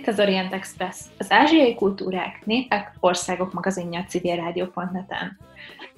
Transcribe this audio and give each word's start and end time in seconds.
Itt 0.00 0.06
az 0.06 0.20
Orient 0.20 0.52
Express, 0.52 0.96
az 1.18 1.32
ázsiai 1.32 1.74
kultúrák, 1.74 2.44
népek, 2.44 2.92
országok 3.00 3.52
magazinja 3.52 4.00
a 4.00 4.04
civilrádió.net-en. 4.04 5.38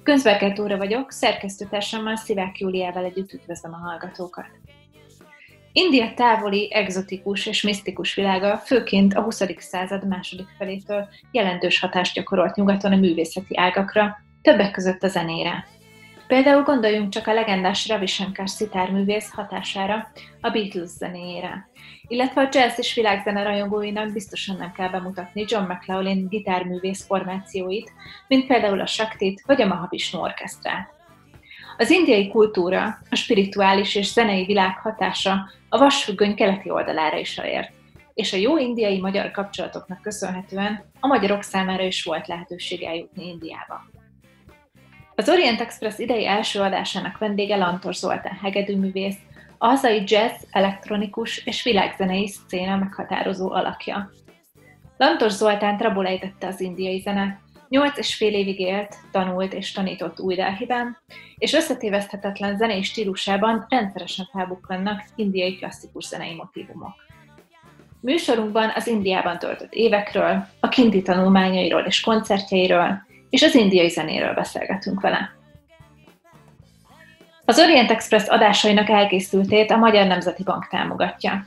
Közberger 0.03 0.53
Tóra 0.53 0.77
vagyok, 0.77 1.11
szerkesztőtársammal 1.11 2.15
Szivák 2.15 2.59
Júliával 2.59 3.03
együtt 3.03 3.33
üdvözlöm 3.33 3.73
a 3.73 3.77
hallgatókat. 3.77 4.45
India 5.71 6.13
távoli, 6.15 6.73
egzotikus 6.73 7.45
és 7.45 7.61
misztikus 7.61 8.13
világa 8.13 8.57
főként 8.57 9.13
a 9.13 9.21
20. 9.21 9.43
század 9.57 10.07
második 10.07 10.47
felétől 10.57 11.07
jelentős 11.31 11.79
hatást 11.79 12.13
gyakorolt 12.13 12.55
nyugaton 12.55 12.91
a 12.91 12.97
művészeti 12.97 13.57
ágakra, 13.57 14.17
többek 14.41 14.71
között 14.71 15.03
a 15.03 15.07
zenére. 15.07 15.65
Például 16.33 16.63
gondoljunk 16.63 17.09
csak 17.09 17.27
a 17.27 17.33
legendás 17.33 17.87
Ravi 17.87 18.05
Shankar 18.05 18.49
szitárművész 18.49 19.31
hatására, 19.31 20.11
a 20.41 20.49
Beatles 20.49 20.89
zenéjére. 20.89 21.69
Illetve 22.07 22.41
a 22.41 22.49
jazz 22.51 22.77
és 22.77 22.93
világzene 22.93 23.43
rajongóinak 23.43 24.11
biztosan 24.11 24.57
nem 24.57 24.71
kell 24.71 24.89
bemutatni 24.89 25.45
John 25.47 25.71
McLaughlin 25.71 26.27
gitárművész 26.27 27.05
formációit, 27.05 27.91
mint 28.27 28.47
például 28.47 28.79
a 28.79 28.85
Shaktit 28.85 29.43
vagy 29.45 29.61
a 29.61 29.67
Mahavishnu 29.67 30.19
orkesztrát. 30.19 30.93
Az 31.77 31.89
indiai 31.89 32.29
kultúra, 32.29 32.97
a 33.09 33.15
spirituális 33.15 33.95
és 33.95 34.11
zenei 34.11 34.45
világ 34.45 34.77
hatása 34.77 35.49
a 35.69 35.77
vasfüggöny 35.77 36.35
keleti 36.35 36.69
oldalára 36.69 37.17
is 37.17 37.37
elért, 37.37 37.71
és 38.13 38.33
a 38.33 38.37
jó 38.37 38.57
indiai-magyar 38.57 39.31
kapcsolatoknak 39.31 40.01
köszönhetően 40.01 40.83
a 40.99 41.07
magyarok 41.07 41.43
számára 41.43 41.83
is 41.83 42.03
volt 42.03 42.27
lehetőség 42.27 42.83
eljutni 42.83 43.27
Indiába. 43.27 43.92
Az 45.15 45.29
Orient 45.29 45.59
Express 45.59 45.97
idei 45.97 46.27
első 46.27 46.59
adásának 46.59 47.17
vendége 47.17 47.55
Lantor 47.55 47.95
Zoltán 47.95 48.37
hegedűművész, 48.41 49.17
a 49.57 49.67
hazai 49.67 50.03
jazz, 50.05 50.43
elektronikus 50.51 51.45
és 51.45 51.63
világzenei 51.63 52.27
szcéna 52.27 52.75
meghatározó 52.75 53.51
alakja. 53.51 54.11
Lantos 54.97 55.31
Zoltán 55.31 55.77
rabul 55.77 56.07
ejtette 56.07 56.47
az 56.47 56.61
indiai 56.61 56.99
zene, 56.99 57.39
nyolc 57.69 57.97
és 57.97 58.15
fél 58.15 58.33
évig 58.33 58.59
élt, 58.59 58.95
tanult 59.11 59.53
és 59.53 59.71
tanított 59.71 60.19
új 60.19 60.35
Delhiben, 60.35 60.97
és 61.37 61.53
összetéveszthetetlen 61.53 62.57
zenei 62.57 62.83
stílusában 62.83 63.65
rendszeresen 63.69 64.29
felbukkannak 64.31 65.03
indiai 65.15 65.55
klasszikus 65.55 66.05
zenei 66.05 66.33
motivumok. 66.33 66.93
Műsorunkban 67.99 68.71
az 68.75 68.87
Indiában 68.87 69.39
töltött 69.39 69.73
évekről, 69.73 70.47
a 70.59 70.67
kinti 70.67 71.01
tanulmányairól 71.01 71.81
és 71.81 71.99
koncertjeiről, 71.99 73.11
és 73.33 73.41
az 73.41 73.55
indiai 73.55 73.89
zenéről 73.89 74.33
beszélgetünk 74.33 75.01
vele. 75.01 75.31
Az 77.45 77.59
Orient 77.59 77.91
Express 77.91 78.27
adásainak 78.27 78.89
elkészültét 78.89 79.71
a 79.71 79.77
Magyar 79.77 80.07
Nemzeti 80.07 80.43
Bank 80.43 80.67
támogatja. 80.67 81.45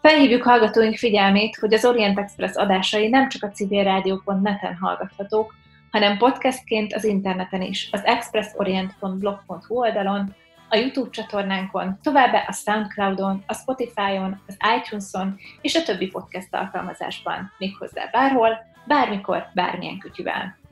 Felhívjuk 0.00 0.42
hallgatóink 0.42 0.96
figyelmét, 0.96 1.56
hogy 1.56 1.74
az 1.74 1.84
Orient 1.84 2.18
Express 2.18 2.54
adásai 2.54 3.08
nem 3.08 3.28
csak 3.28 3.42
a 3.42 3.50
civilrádió.net-en 3.50 4.76
hallgathatók, 4.80 5.54
hanem 5.90 6.18
podcastként 6.18 6.94
az 6.94 7.04
interneten 7.04 7.62
is, 7.62 7.88
az 7.92 8.04
expressorient.blog.hu 8.04 9.78
oldalon, 9.78 10.34
a 10.68 10.76
YouTube 10.76 11.10
csatornánkon, 11.10 11.98
továbbá 12.02 12.44
a 12.46 12.52
Soundcloudon, 12.52 13.42
a 13.46 13.54
Spotify-on, 13.54 14.40
az 14.46 14.56
iTunes-on 14.78 15.38
és 15.60 15.74
a 15.74 15.82
többi 15.82 16.06
podcast 16.06 16.54
alkalmazásban, 16.54 17.52
méghozzá 17.58 18.08
bárhol, 18.12 18.58
bármikor, 18.86 19.46
bármilyen 19.54 19.98
kütyüvel. 19.98 20.64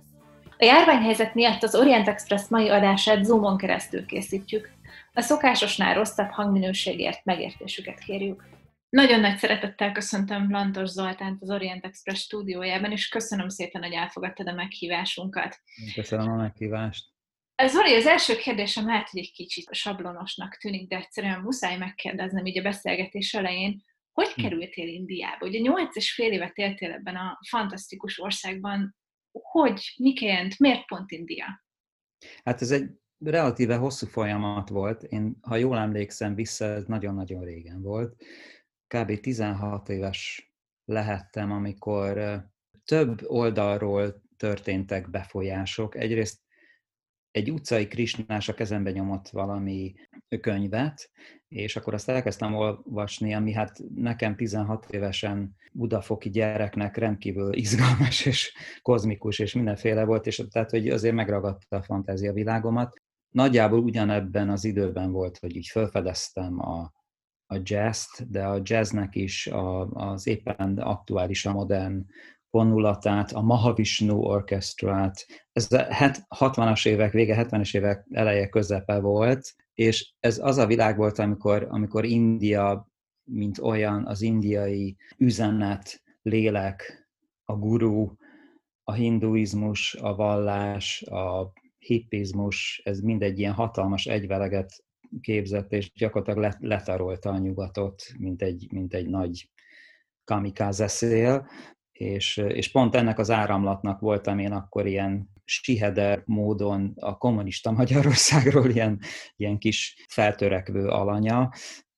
A 0.65 0.67
járványhelyzet 0.67 1.35
miatt 1.35 1.63
az 1.63 1.75
Orient 1.75 2.09
Express 2.09 2.49
mai 2.49 2.69
adását 2.69 3.25
Zoomon 3.25 3.57
keresztül 3.57 4.07
készítjük. 4.07 4.71
A 5.13 5.21
szokásosnál 5.21 5.95
rosszabb 5.95 6.31
hangminőségért 6.31 7.25
megértésüket 7.25 7.99
kérjük. 7.99 8.45
Nagyon 8.89 9.21
nagy 9.21 9.37
szeretettel 9.37 9.93
köszöntöm 9.93 10.51
Lantos 10.51 10.89
Zoltánt 10.89 11.43
az 11.43 11.51
Orient 11.51 11.85
Express 11.85 12.21
stúdiójában, 12.21 12.93
és 12.93 13.09
köszönöm 13.09 13.49
szépen, 13.49 13.83
hogy 13.83 13.93
elfogadtad 13.93 14.49
a 14.49 14.53
meghívásunkat. 14.53 15.61
Köszönöm 15.95 16.31
a 16.31 16.37
meghívást. 16.37 17.07
Zoli, 17.67 17.95
az 17.95 18.07
első 18.07 18.37
kérdésem 18.37 18.87
lehet, 18.87 19.09
hogy 19.09 19.21
egy 19.21 19.33
kicsit 19.33 19.75
sablonosnak 19.75 20.57
tűnik, 20.57 20.89
de 20.89 20.97
egyszerűen 20.97 21.41
muszáj 21.41 21.77
megkérdeznem 21.77 22.47
így 22.47 22.59
a 22.59 22.63
beszélgetés 22.63 23.35
elején, 23.35 23.85
hogy 24.13 24.29
hm. 24.29 24.43
kerültél 24.43 24.89
Indiába? 24.89 25.47
Ugye 25.47 25.59
nyolc 25.59 25.97
és 25.97 26.15
fél 26.15 26.33
évet 26.33 26.57
éltél 26.57 26.93
ebben 26.93 27.17
a 27.17 27.39
fantasztikus 27.49 28.21
országban, 28.21 28.95
hogy, 29.43 29.95
miként, 29.99 30.59
miért 30.59 30.87
pont 30.87 31.11
India? 31.11 31.65
Hát 32.45 32.61
ez 32.61 32.71
egy 32.71 32.91
relatíve 33.19 33.77
hosszú 33.77 34.07
folyamat 34.07 34.69
volt. 34.69 35.03
Én, 35.03 35.37
ha 35.41 35.57
jól 35.57 35.79
emlékszem 35.79 36.35
vissza, 36.35 36.65
ez 36.65 36.85
nagyon-nagyon 36.85 37.45
régen 37.45 37.83
volt. 37.83 38.23
Kb. 38.87 39.21
16 39.21 39.89
éves 39.89 40.53
lehettem, 40.85 41.53
amikor 41.53 42.43
több 42.85 43.23
oldalról 43.27 44.23
történtek 44.37 45.11
befolyások. 45.11 45.97
Egyrészt 45.97 46.43
egy 47.31 47.51
utcai 47.51 47.87
krisnás 47.87 48.49
a 48.49 48.55
kezembe 48.55 48.91
nyomott 48.91 49.29
valami 49.29 49.95
könyvet, 50.41 51.11
és 51.55 51.77
akkor 51.77 51.95
azt 51.95 52.09
elkezdtem 52.09 52.55
olvasni, 52.55 53.35
ami 53.35 53.53
hát 53.53 53.79
nekem 53.95 54.37
16 54.37 54.87
évesen 54.91 55.57
budafoki 55.73 56.31
gyereknek 56.31 56.97
rendkívül 56.97 57.55
izgalmas 57.57 58.27
és 58.27 58.55
kozmikus 58.83 59.39
és 59.39 59.55
mindenféle 59.55 60.05
volt, 60.05 60.27
és 60.27 60.43
tehát, 60.51 60.71
hogy 60.71 60.89
azért 60.89 61.15
megragadta 61.15 61.77
a 61.77 61.83
fantázia 61.83 62.33
világomat. 62.33 62.95
Nagyjából 63.31 63.79
ugyanebben 63.79 64.51
az 64.51 64.65
időben 64.65 65.13
volt, 65.13 65.39
hogy 65.39 65.57
így 65.57 65.67
felfedeztem 65.67 66.61
a, 66.61 66.93
a 67.47 67.61
jazz 67.63 68.05
de 68.29 68.45
a 68.45 68.61
jazznek 68.63 69.15
is 69.15 69.47
a, 69.47 69.87
az 69.87 70.27
éppen 70.27 70.79
aktuális, 70.79 71.47
a 71.47 71.53
modern 71.53 72.05
vonulatát, 72.51 73.33
a 73.33 73.41
Mahavishnu 73.41 74.17
orkestrát. 74.17 75.27
Ez 75.53 75.73
a 75.73 75.87
60-as 76.39 76.89
évek 76.89 77.13
vége, 77.13 77.47
70-es 77.49 77.77
évek 77.77 78.07
eleje 78.11 78.49
közepe 78.49 78.99
volt, 78.99 79.55
és 79.75 80.15
ez 80.21 80.39
az 80.39 80.59
a 80.59 80.67
világ 80.67 80.97
volt, 80.97 81.19
amikor, 81.19 81.67
amikor 81.71 82.05
India, 82.05 82.89
mint 83.25 83.59
olyan, 83.59 84.07
az 84.07 84.23
indiai 84.23 84.97
üzenet, 85.19 86.03
lélek, 86.23 87.09
a 87.45 87.57
guru, 87.57 88.13
a 88.83 88.93
hinduizmus, 88.93 89.95
a 89.95 90.15
vallás, 90.15 91.03
a 91.03 91.53
hippizmus, 91.79 92.81
ez 92.85 93.01
mindegy 93.01 93.39
ilyen 93.39 93.53
hatalmas 93.53 94.07
egyveleget 94.07 94.85
képzett, 95.21 95.73
és 95.73 95.93
gyakorlatilag 95.93 96.57
letarolta 96.61 97.31
a 97.31 97.39
nyugatot, 97.39 98.03
mint 98.19 98.43
egy, 98.43 98.67
mint 98.73 98.95
egy 98.95 99.09
nagy 99.09 99.51
kamikáze 100.25 100.87
szél, 100.87 101.49
és, 101.93 102.37
és 102.37 102.71
pont 102.71 102.95
ennek 102.95 103.19
az 103.19 103.31
áramlatnak 103.31 104.01
voltam 104.01 104.39
én 104.39 104.53
akkor 104.53 104.87
ilyen 104.87 105.34
siheder 105.45 106.23
módon 106.27 106.93
a 107.01 107.17
kommunista 107.17 107.71
Magyarországról 107.71 108.71
ilyen, 108.71 109.01
ilyen 109.37 109.59
kis 109.59 110.07
feltörekvő 110.09 110.89
alanya, 110.89 111.51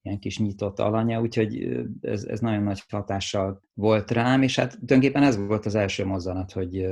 ilyen 0.02 0.18
kis 0.18 0.38
nyitott 0.38 0.78
alanya, 0.78 1.20
úgyhogy 1.20 1.78
ez, 2.00 2.24
ez 2.24 2.40
nagyon 2.40 2.62
nagy 2.62 2.82
hatással 2.88 3.62
volt 3.74 4.10
rám, 4.10 4.42
és 4.42 4.56
hát 4.56 4.70
tulajdonképpen 4.70 5.22
ez 5.22 5.36
volt 5.36 5.66
az 5.66 5.74
első 5.74 6.04
mozzanat, 6.04 6.52
hogy 6.52 6.86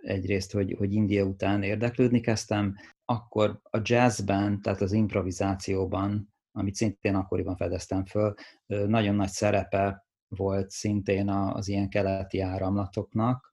egyrészt, 0.00 0.52
hogy, 0.52 0.74
hogy 0.78 0.92
India 0.92 1.24
után 1.24 1.62
érdeklődni 1.62 2.20
kezdtem, 2.20 2.74
akkor 3.04 3.60
a 3.62 3.80
jazzben, 3.82 4.60
tehát 4.60 4.80
az 4.80 4.92
improvizációban, 4.92 6.34
amit 6.52 6.74
szintén 6.74 7.14
akkoriban 7.14 7.56
fedeztem 7.56 8.04
föl, 8.04 8.34
nagyon 8.66 9.14
nagy 9.14 9.28
szerepe 9.28 10.06
volt 10.28 10.70
szintén 10.70 11.28
az 11.28 11.68
ilyen 11.68 11.88
keleti 11.88 12.40
áramlatoknak, 12.40 13.52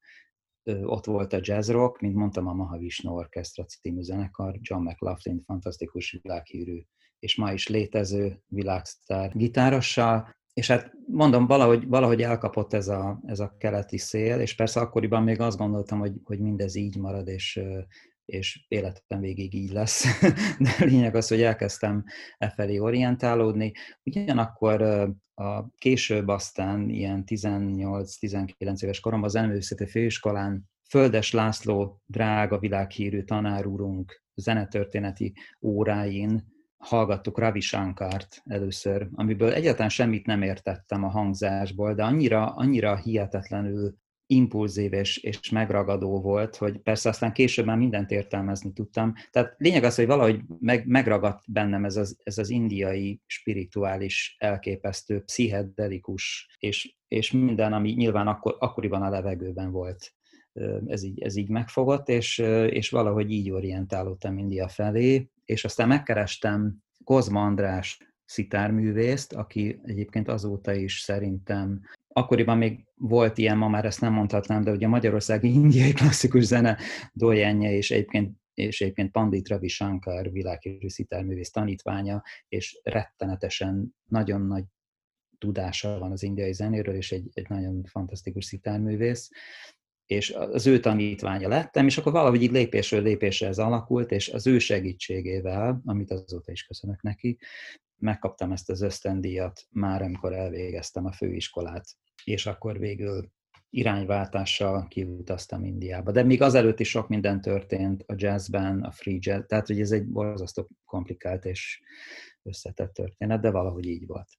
ott 0.84 1.06
volt 1.06 1.34
a 1.34 1.40
jazz 1.42 1.70
rock, 1.70 2.02
mint 2.02 2.16
mondtam, 2.16 2.48
a 2.48 2.54
Mahavishnu 2.54 3.14
Orchestra 3.14 3.64
című 3.64 4.02
zenekar, 4.02 4.58
John 4.62 4.84
McLaughlin 4.84 5.44
fantasztikus 5.46 6.20
világhírű 6.22 6.82
és 7.20 7.36
ma 7.36 7.52
is 7.52 7.68
létező 7.68 8.42
világsztár 8.48 9.32
gitárossal, 9.36 10.36
és 10.54 10.68
hát 10.68 10.92
mondom, 11.08 11.48
valahogy, 11.48 11.88
valahogy 11.88 12.22
elkapott 12.22 12.74
ez 12.74 12.88
a, 12.88 13.22
ez 13.26 13.40
a 13.40 13.56
keleti 13.58 13.98
szél, 13.98 14.40
és 14.40 14.56
persze 14.56 14.80
akkoriban 14.80 15.24
még 15.24 15.40
azt 15.40 15.58
gondoltam, 15.58 16.00
hogy, 16.00 16.14
hogy 16.24 16.40
mindez 16.40 16.76
így 16.76 16.98
marad, 16.98 17.28
és, 17.28 17.60
és 18.32 18.66
életem 18.68 19.20
végig 19.20 19.54
így 19.54 19.72
lesz. 19.72 20.06
De 20.60 20.76
a 20.80 20.84
lényeg 20.84 21.16
az, 21.16 21.28
hogy 21.28 21.42
elkezdtem 21.42 22.04
e 22.38 22.50
felé 22.50 22.78
orientálódni. 22.78 23.72
Ugyanakkor 24.04 24.82
a 25.34 25.70
később 25.78 26.28
aztán 26.28 26.90
ilyen 26.90 27.24
18-19 27.28 28.84
éves 28.84 29.00
koromban 29.00 29.28
az 29.28 29.36
Zeneművészeti 29.36 29.88
Főiskolán 29.88 30.70
Földes 30.90 31.32
László 31.32 32.02
drága 32.06 32.60
világhírű 32.60 33.24
tanárúrunk 33.24 34.24
zenetörténeti 34.36 35.34
óráin 35.62 36.50
hallgattuk 36.78 37.38
Ravi 37.38 37.60
Shankart 37.60 38.42
először, 38.46 39.08
amiből 39.14 39.54
egyáltalán 39.54 39.90
semmit 39.90 40.26
nem 40.26 40.42
értettem 40.42 41.04
a 41.04 41.10
hangzásból, 41.10 41.94
de 41.94 42.04
annyira, 42.04 42.46
annyira 42.46 42.98
hihetetlenül 42.98 43.96
impulzív 44.32 44.94
és, 44.94 45.18
és 45.18 45.50
megragadó 45.50 46.22
volt, 46.22 46.56
hogy 46.56 46.78
persze 46.78 47.10
aztán 47.10 47.34
később 47.34 47.66
már 47.66 47.78
mindent 47.78 48.12
értelmezni 48.12 48.74
tudtam. 48.74 49.14
Tehát 49.32 49.56
lényeg 49.58 49.84
az, 49.84 49.96
hogy 49.96 50.06
valahogy 50.06 50.42
meg, 50.60 50.88
megragadt 50.88 51.52
bennem 51.52 51.86
ez 51.86 51.96
az, 51.96 52.18
ez 52.24 52.38
az 52.38 52.50
indiai, 52.50 53.22
spirituális, 53.26 54.36
elképesztő, 54.40 55.22
pszichedelikus, 55.22 56.56
és, 56.60 56.96
és 57.08 57.32
minden, 57.32 57.74
ami 57.74 57.92
nyilván 57.92 58.28
akkor, 58.28 58.56
akkoriban 58.60 59.02
a 59.02 59.10
levegőben 59.10 59.72
volt. 59.72 60.14
Ez 60.86 61.04
így, 61.04 61.22
ez 61.22 61.36
így 61.36 61.50
megfogott, 61.50 62.10
és, 62.10 62.38
és 62.70 62.90
valahogy 62.90 63.32
így 63.32 63.52
orientálódtam 63.52 64.38
India 64.38 64.68
felé, 64.68 65.30
és 65.46 65.66
aztán 65.66 65.88
megkerestem 65.88 66.78
Kozma 67.04 67.42
András 67.42 67.98
szitárművészt, 68.26 69.34
aki 69.34 69.80
egyébként 69.84 70.28
azóta 70.28 70.74
is 70.74 71.00
szerintem 71.00 71.82
akkoriban 72.14 72.58
még 72.58 72.86
volt 72.96 73.38
ilyen, 73.38 73.58
ma 73.58 73.68
már 73.68 73.86
ezt 73.86 74.02
nem 74.02 74.14
mondhatnám, 74.14 74.64
de 74.64 74.72
ugye 74.72 74.88
Magyarországi 74.88 75.54
indiai 75.54 75.94
klasszikus 75.94 76.44
zene 76.44 76.78
dojenje, 77.14 77.72
és 77.72 77.92
egyébként 77.92 78.40
és 78.54 78.82
egyébként 78.82 79.12
Pandit 79.12 79.48
Ravi 79.48 79.68
Shankar 79.68 80.32
világhírű 80.32 80.88
szitárművész 80.88 81.52
tanítványa, 81.52 82.24
és 82.48 82.80
rettenetesen 82.84 83.96
nagyon 84.10 84.42
nagy 84.42 84.64
tudása 85.38 86.00
van 86.00 86.12
az 86.12 86.24
indiai 86.24 86.54
zenéről, 86.54 86.96
és 86.96 87.12
egy, 87.12 87.30
egy 87.34 87.50
nagyon 87.50 87.84
fantasztikus 87.84 88.46
szitárművész, 88.46 89.30
és 90.06 90.30
az 90.32 90.68
ő 90.68 90.80
tanítványa 90.80 91.48
lettem, 91.48 91.86
és 91.88 91.98
akkor 91.98 92.12
valahogy 92.12 92.42
így 92.42 92.52
lépésről 92.52 93.02
lépésre 93.02 93.48
ez 93.48 93.60
alakult, 93.60 94.12
és 94.12 94.30
az 94.30 94.48
ő 94.48 94.60
segítségével, 94.60 95.82
amit 95.86 96.12
azóta 96.12 96.52
is 96.52 96.64
köszönök 96.64 97.02
neki, 97.02 97.38
megkaptam 98.02 98.52
ezt 98.52 98.70
az 98.70 98.82
ösztendíjat 98.82 99.68
már, 99.70 100.02
amikor 100.02 100.34
elvégeztem 100.34 101.06
a 101.06 101.12
főiskolát, 101.12 101.86
és 102.24 102.46
akkor 102.46 102.80
végül 102.80 103.32
irányváltással 103.70 104.88
kiutaztam 104.88 105.64
Indiába. 105.64 106.12
De 106.12 106.24
még 106.24 106.42
azelőtt 106.42 106.80
is 106.80 106.90
sok 106.90 107.08
minden 107.08 107.42
történt 107.42 108.04
a 108.08 108.14
jazzben, 108.18 108.82
a 108.82 108.92
free 108.92 109.18
jazz, 109.20 109.46
tehát 109.48 109.68
hogy 109.68 109.80
ez 109.80 109.92
egy 109.92 110.06
borzasztó 110.06 110.70
komplikált 110.86 111.46
és 111.46 111.82
összetett 112.44 112.94
történet, 112.94 113.42
de 113.42 113.52
valahogy 113.52 113.86
így 113.86 114.06
volt. 114.06 114.30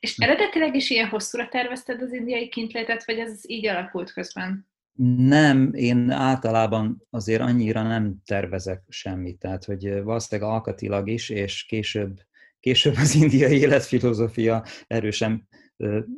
És 0.00 0.16
eredetileg 0.16 0.74
is 0.74 0.90
ilyen 0.90 1.08
hosszúra 1.08 1.48
tervezted 1.48 2.02
az 2.02 2.12
indiai 2.12 2.48
kintlétet, 2.48 3.04
vagy 3.04 3.18
ez 3.18 3.40
így 3.46 3.66
alakult 3.66 4.12
közben? 4.12 4.68
Nem, 5.16 5.70
én 5.74 6.10
általában 6.10 7.06
azért 7.10 7.40
annyira 7.40 7.82
nem 7.82 8.16
tervezek 8.24 8.82
semmit, 8.88 9.38
tehát 9.38 9.64
hogy 9.64 10.02
valószínűleg 10.02 10.50
alkatilag 10.50 11.08
is, 11.08 11.28
és 11.28 11.64
később 11.64 12.20
Később 12.66 12.94
az 12.96 13.14
indiai 13.14 13.58
életfilozófia 13.58 14.64
erősen 14.86 15.48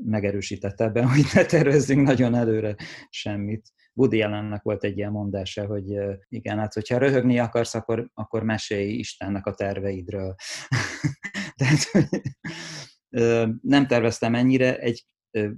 megerősítette 0.05 0.85
ebben, 0.85 1.09
hogy 1.09 1.25
ne 1.35 1.45
tervezzünk 1.45 2.07
nagyon 2.07 2.35
előre 2.35 2.77
semmit. 3.11 3.73
Woody 3.95 4.23
Allennek 4.23 4.63
volt 4.63 4.85
egy 4.85 4.97
ilyen 4.97 5.11
mondása, 5.11 5.67
hogy 5.67 5.85
igen, 6.29 6.59
hát 6.59 6.73
hogyha 6.73 6.99
röhögni 6.99 7.39
akarsz, 7.39 7.75
akkor, 7.75 8.11
akkor 8.15 8.43
mesélj 8.43 8.93
Istennek 8.93 9.47
a 9.47 9.55
terveidről. 9.55 10.35
Tehát, 11.57 12.11
nem 13.63 13.87
terveztem 13.87 14.35
ennyire, 14.35 14.79
egy 14.79 15.07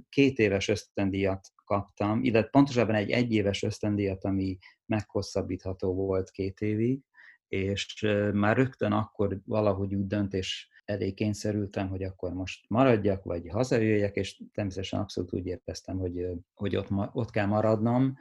két 0.09 0.37
éves 0.37 0.67
ösztöndíjat 0.67 1.47
kaptam, 1.65 2.23
illetve 2.23 2.49
pontosabban 2.49 2.95
egy 2.95 3.09
egyéves 3.09 3.63
ösztöndíjat, 3.63 4.23
ami 4.23 4.57
meghosszabbítható 4.85 5.93
volt 5.93 6.31
két 6.31 6.59
évig, 6.59 7.01
és 7.47 8.07
már 8.33 8.57
rögtön 8.57 8.91
akkor 8.91 9.39
valahogy 9.45 9.95
úgy 9.95 10.07
döntés 10.07 10.70
elé 10.91 11.11
kényszerültem, 11.11 11.89
hogy 11.89 12.03
akkor 12.03 12.33
most 12.33 12.65
maradjak, 12.69 13.23
vagy 13.23 13.47
hazajöjjek, 13.49 14.15
és 14.15 14.41
természetesen 14.53 14.99
abszolút 14.99 15.33
úgy 15.33 15.45
éreztem, 15.45 15.97
hogy, 15.97 16.27
hogy 16.53 16.75
ott, 16.75 16.87
ott 17.13 17.29
kell 17.29 17.45
maradnom. 17.45 18.17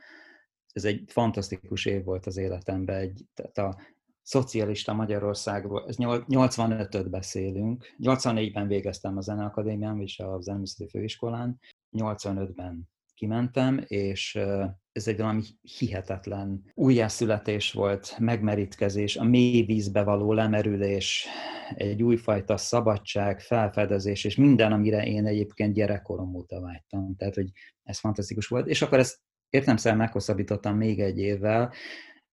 Ez 0.72 0.84
egy 0.84 1.02
fantasztikus 1.06 1.87
év 1.87 2.05
volt 2.05 2.26
az 2.26 2.37
életemben, 2.37 2.96
egy, 2.96 3.25
tehát 3.34 3.58
a 3.58 3.81
szocialista 4.22 4.93
Magyarországról, 4.93 5.84
ez 5.88 5.96
85-öt 5.99 7.11
beszélünk, 7.11 7.94
84-ben 7.99 8.67
végeztem 8.67 9.17
a 9.17 9.20
Zeneakadémián, 9.20 10.00
és 10.00 10.19
a 10.19 10.40
Zeneművészeti 10.40 10.90
Főiskolán, 10.90 11.61
85-ben 11.96 12.88
kimentem, 13.20 13.84
és 13.87 14.34
ez 14.93 15.08
egy 15.08 15.17
valami 15.17 15.43
hihetetlen 15.78 16.62
újjászületés 16.75 17.72
volt, 17.72 18.17
megmerítkezés, 18.19 19.17
a 19.17 19.25
mély 19.25 19.62
vízbe 19.62 20.02
való 20.02 20.32
lemerülés, 20.32 21.26
egy 21.75 22.02
újfajta 22.02 22.56
szabadság, 22.56 23.40
felfedezés, 23.40 24.25
és 24.25 24.37
minden, 24.37 24.72
amire 24.72 25.06
én 25.06 25.26
egyébként 25.26 25.75
gyerekkorom 25.75 26.34
óta 26.34 26.61
vágytam. 26.61 27.17
Tehát, 27.17 27.34
hogy 27.34 27.50
ez 27.82 27.99
fantasztikus 27.99 28.46
volt. 28.46 28.67
És 28.67 28.82
akkor 28.82 28.99
ezt 28.99 29.19
értemszerűen 29.50 30.00
meghosszabbítottam 30.00 30.76
még 30.76 31.00
egy 31.00 31.19
évvel, 31.19 31.72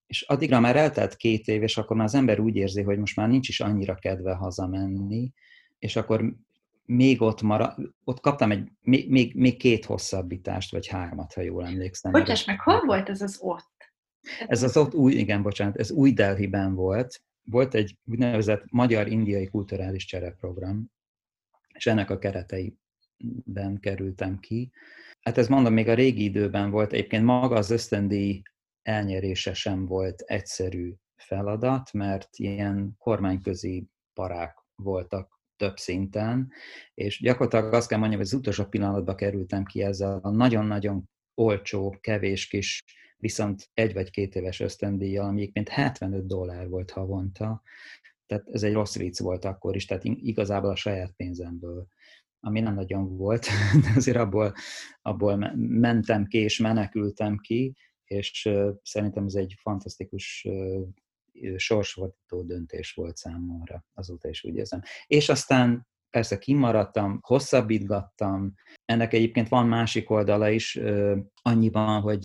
és 0.05 0.21
addigra 0.21 0.59
már 0.59 0.75
eltelt 0.75 1.15
két 1.15 1.47
év, 1.47 1.63
és 1.63 1.77
akkor 1.77 1.95
már 1.95 2.05
az 2.05 2.15
ember 2.15 2.39
úgy 2.39 2.55
érzi, 2.55 2.81
hogy 2.81 2.97
most 2.97 3.15
már 3.15 3.27
nincs 3.27 3.49
is 3.49 3.59
annyira 3.59 3.95
kedve 3.95 4.33
hazamenni, 4.33 5.31
és 5.79 5.95
akkor 5.95 6.33
még 6.87 7.21
ott 7.21 7.41
marad, 7.41 7.93
ott 8.03 8.19
kaptam 8.19 8.51
egy, 8.51 8.71
még, 8.81 9.09
még, 9.09 9.35
még 9.35 9.57
két 9.57 9.85
hosszabbítást, 9.85 10.71
vagy 10.71 10.87
hármat, 10.87 11.33
ha 11.33 11.41
jól 11.41 11.65
emlékszem. 11.65 12.11
Bocsáss 12.11 12.45
meg, 12.45 12.59
hol 12.59 12.85
volt 12.85 13.09
ez 13.09 13.21
az 13.21 13.37
ott? 13.41 13.75
Ez 14.47 14.63
az 14.63 14.77
ott 14.77 14.93
új, 14.93 15.13
igen, 15.13 15.41
bocsánat, 15.41 15.77
ez 15.77 15.91
új 15.91 16.11
Delhiben 16.11 16.75
volt. 16.75 17.21
Volt 17.43 17.73
egy 17.73 17.97
úgynevezett 18.05 18.63
magyar-indiai 18.71 19.47
kulturális 19.47 20.05
csereprogram, 20.05 20.91
és 21.73 21.87
ennek 21.87 22.09
a 22.09 22.17
kereteiben 22.17 23.79
kerültem 23.79 24.39
ki. 24.39 24.71
Hát 25.21 25.37
ez 25.37 25.47
mondom, 25.47 25.73
még 25.73 25.87
a 25.87 25.93
régi 25.93 26.23
időben 26.23 26.69
volt, 26.69 26.93
egyébként 26.93 27.23
maga 27.23 27.55
az 27.55 27.69
ösztöndíj 27.69 28.41
elnyerése 28.81 29.53
sem 29.53 29.85
volt 29.85 30.21
egyszerű 30.21 30.93
feladat, 31.15 31.93
mert 31.93 32.29
ilyen 32.31 32.95
kormányközi 32.97 33.87
parák 34.13 34.57
voltak 34.75 35.36
több 35.57 35.77
szinten, 35.77 36.51
és 36.93 37.19
gyakorlatilag 37.21 37.73
azt 37.73 37.87
kell 37.87 37.99
mondjam, 37.99 38.19
hogy 38.19 38.29
az 38.29 38.39
utolsó 38.39 38.65
pillanatban 38.65 39.15
kerültem 39.15 39.65
ki 39.65 39.81
ezzel 39.81 40.19
a 40.21 40.29
nagyon-nagyon 40.29 41.09
olcsó, 41.33 41.97
kevés 42.01 42.47
kis, 42.47 42.83
viszont 43.17 43.69
egy 43.73 43.93
vagy 43.93 44.09
két 44.09 44.35
éves 44.35 44.59
ösztöndíjjal, 44.59 45.27
ami 45.27 45.49
mint 45.53 45.69
75 45.69 46.27
dollár 46.27 46.67
volt 46.67 46.91
havonta, 46.91 47.61
tehát 48.25 48.47
ez 48.51 48.63
egy 48.63 48.73
rossz 48.73 48.95
vicc 48.95 49.19
volt 49.19 49.45
akkor 49.45 49.75
is, 49.75 49.85
tehát 49.85 50.03
igazából 50.03 50.69
a 50.69 50.75
saját 50.75 51.13
pénzemből, 51.15 51.87
ami 52.39 52.59
nem 52.59 52.73
nagyon 52.73 53.17
volt, 53.17 53.45
de 53.83 53.91
azért 53.95 54.17
abból, 54.17 54.53
abból 55.01 55.55
mentem 55.55 56.25
ki 56.25 56.37
és 56.37 56.59
menekültem 56.59 57.37
ki, 57.37 57.75
és 58.03 58.49
szerintem 58.83 59.25
ez 59.25 59.35
egy 59.35 59.55
fantasztikus 59.59 60.47
sorsfordító 61.55 62.43
döntés 62.43 62.93
volt 62.93 63.17
számomra, 63.17 63.85
azóta 63.93 64.29
is 64.29 64.43
úgy 64.43 64.55
érzem. 64.55 64.81
És 65.07 65.29
aztán 65.29 65.87
persze 66.09 66.37
kimaradtam, 66.37 67.19
hosszabbítgattam, 67.21 68.53
ennek 68.85 69.13
egyébként 69.13 69.49
van 69.49 69.67
másik 69.67 70.09
oldala 70.09 70.49
is, 70.49 70.79
annyiban, 71.41 72.01
hogy 72.01 72.19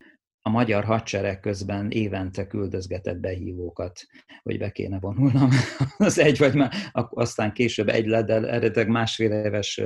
a 0.44 0.50
magyar 0.50 0.84
hadsereg 0.84 1.40
közben 1.40 1.90
évente 1.90 2.46
küldözgetett 2.46 3.18
behívókat, 3.18 4.00
hogy 4.42 4.58
be 4.58 4.70
kéne 4.70 4.98
vonulnom 4.98 5.50
az 5.98 6.18
egy, 6.18 6.38
vagy 6.38 6.54
már, 6.54 6.72
aztán 6.92 7.52
később 7.52 7.88
egy 7.88 8.06
lett, 8.06 8.26
de 8.26 8.34
eredetileg 8.34 8.88
másfél 8.88 9.32
éves 9.32 9.80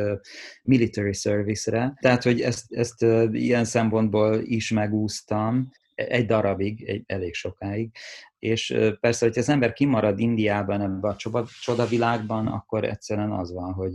military 0.62 1.12
service-re. 1.12 1.96
Tehát, 2.00 2.22
hogy 2.22 2.40
ezt, 2.40 2.72
ezt 2.72 3.02
ilyen 3.32 3.64
szempontból 3.64 4.40
is 4.40 4.70
megúztam, 4.70 5.68
egy 5.96 6.26
darabig, 6.26 6.82
egy, 6.88 7.02
elég 7.06 7.34
sokáig, 7.34 7.90
és 8.38 8.76
persze, 9.00 9.26
hogy 9.26 9.38
az 9.38 9.48
ember 9.48 9.72
kimarad 9.72 10.18
Indiában 10.18 10.80
ebben 10.80 11.10
a 11.10 11.16
csoda, 11.16 11.44
csodavilágban, 11.60 12.46
akkor 12.46 12.84
egyszerűen 12.84 13.32
az 13.32 13.52
van, 13.52 13.72
hogy 13.72 13.92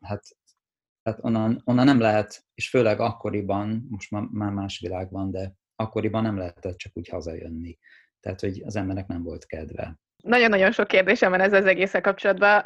hát, 0.00 0.22
hát 1.02 1.18
onnan, 1.20 1.62
onnan 1.64 1.84
nem 1.84 2.00
lehet, 2.00 2.44
és 2.54 2.68
főleg 2.68 3.00
akkoriban, 3.00 3.86
most 3.90 4.10
már 4.10 4.50
más 4.52 4.78
világ 4.80 5.10
van, 5.10 5.30
de 5.30 5.52
akkoriban 5.76 6.22
nem 6.22 6.38
lehetett 6.38 6.76
csak 6.76 6.92
úgy 6.96 7.08
hazajönni. 7.08 7.78
Tehát, 8.20 8.40
hogy 8.40 8.62
az 8.64 8.76
embernek 8.76 9.06
nem 9.06 9.22
volt 9.22 9.46
kedve. 9.46 9.98
Nagyon-nagyon 10.22 10.72
sok 10.72 10.86
kérdésem 10.86 11.30
van 11.30 11.40
ez 11.40 11.52
az 11.52 11.64
egészen 11.64 12.02
kapcsolatban, 12.02 12.62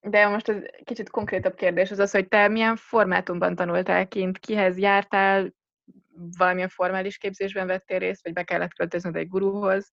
de 0.00 0.28
most 0.28 0.48
ez 0.48 0.56
kicsit 0.84 1.10
konkrétabb 1.10 1.54
kérdés 1.54 1.90
az 1.90 1.98
az, 1.98 2.10
hogy 2.10 2.28
te 2.28 2.48
milyen 2.48 2.76
formátumban 2.76 3.54
tanultál 3.54 4.08
kint, 4.08 4.38
kihez 4.38 4.78
jártál, 4.78 5.54
valamilyen 6.38 6.68
formális 6.68 7.18
képzésben 7.18 7.66
vettél 7.66 7.98
részt, 7.98 8.22
vagy 8.22 8.32
be 8.32 8.42
kellett 8.42 8.72
költöznöd 8.72 9.16
egy 9.16 9.28
guruhoz? 9.28 9.92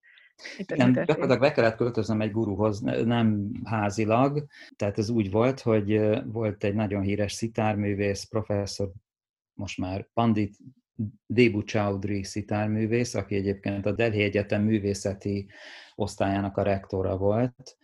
Igen, 0.57 0.93
gyakorlatilag 0.93 1.39
be 1.39 1.51
kellett 1.51 1.75
költöznem 1.75 2.21
egy 2.21 2.31
guruhoz, 2.31 2.79
nem 2.79 3.51
házilag, 3.63 4.45
tehát 4.75 4.97
ez 4.97 5.09
úgy 5.09 5.31
volt, 5.31 5.59
hogy 5.59 5.99
volt 6.25 6.63
egy 6.63 6.73
nagyon 6.73 7.01
híres 7.01 7.33
szitárművész, 7.33 8.23
professzor, 8.23 8.91
most 9.53 9.77
már 9.77 10.07
Pandit 10.13 10.57
Debu 11.25 11.63
Chowdhury 11.63 12.23
szitárművész, 12.23 13.13
aki 13.13 13.35
egyébként 13.35 13.85
a 13.85 13.91
Delhi 13.91 14.21
Egyetem 14.21 14.63
művészeti 14.63 15.49
osztályának 15.95 16.57
a 16.57 16.63
rektora 16.63 17.17
volt, 17.17 17.77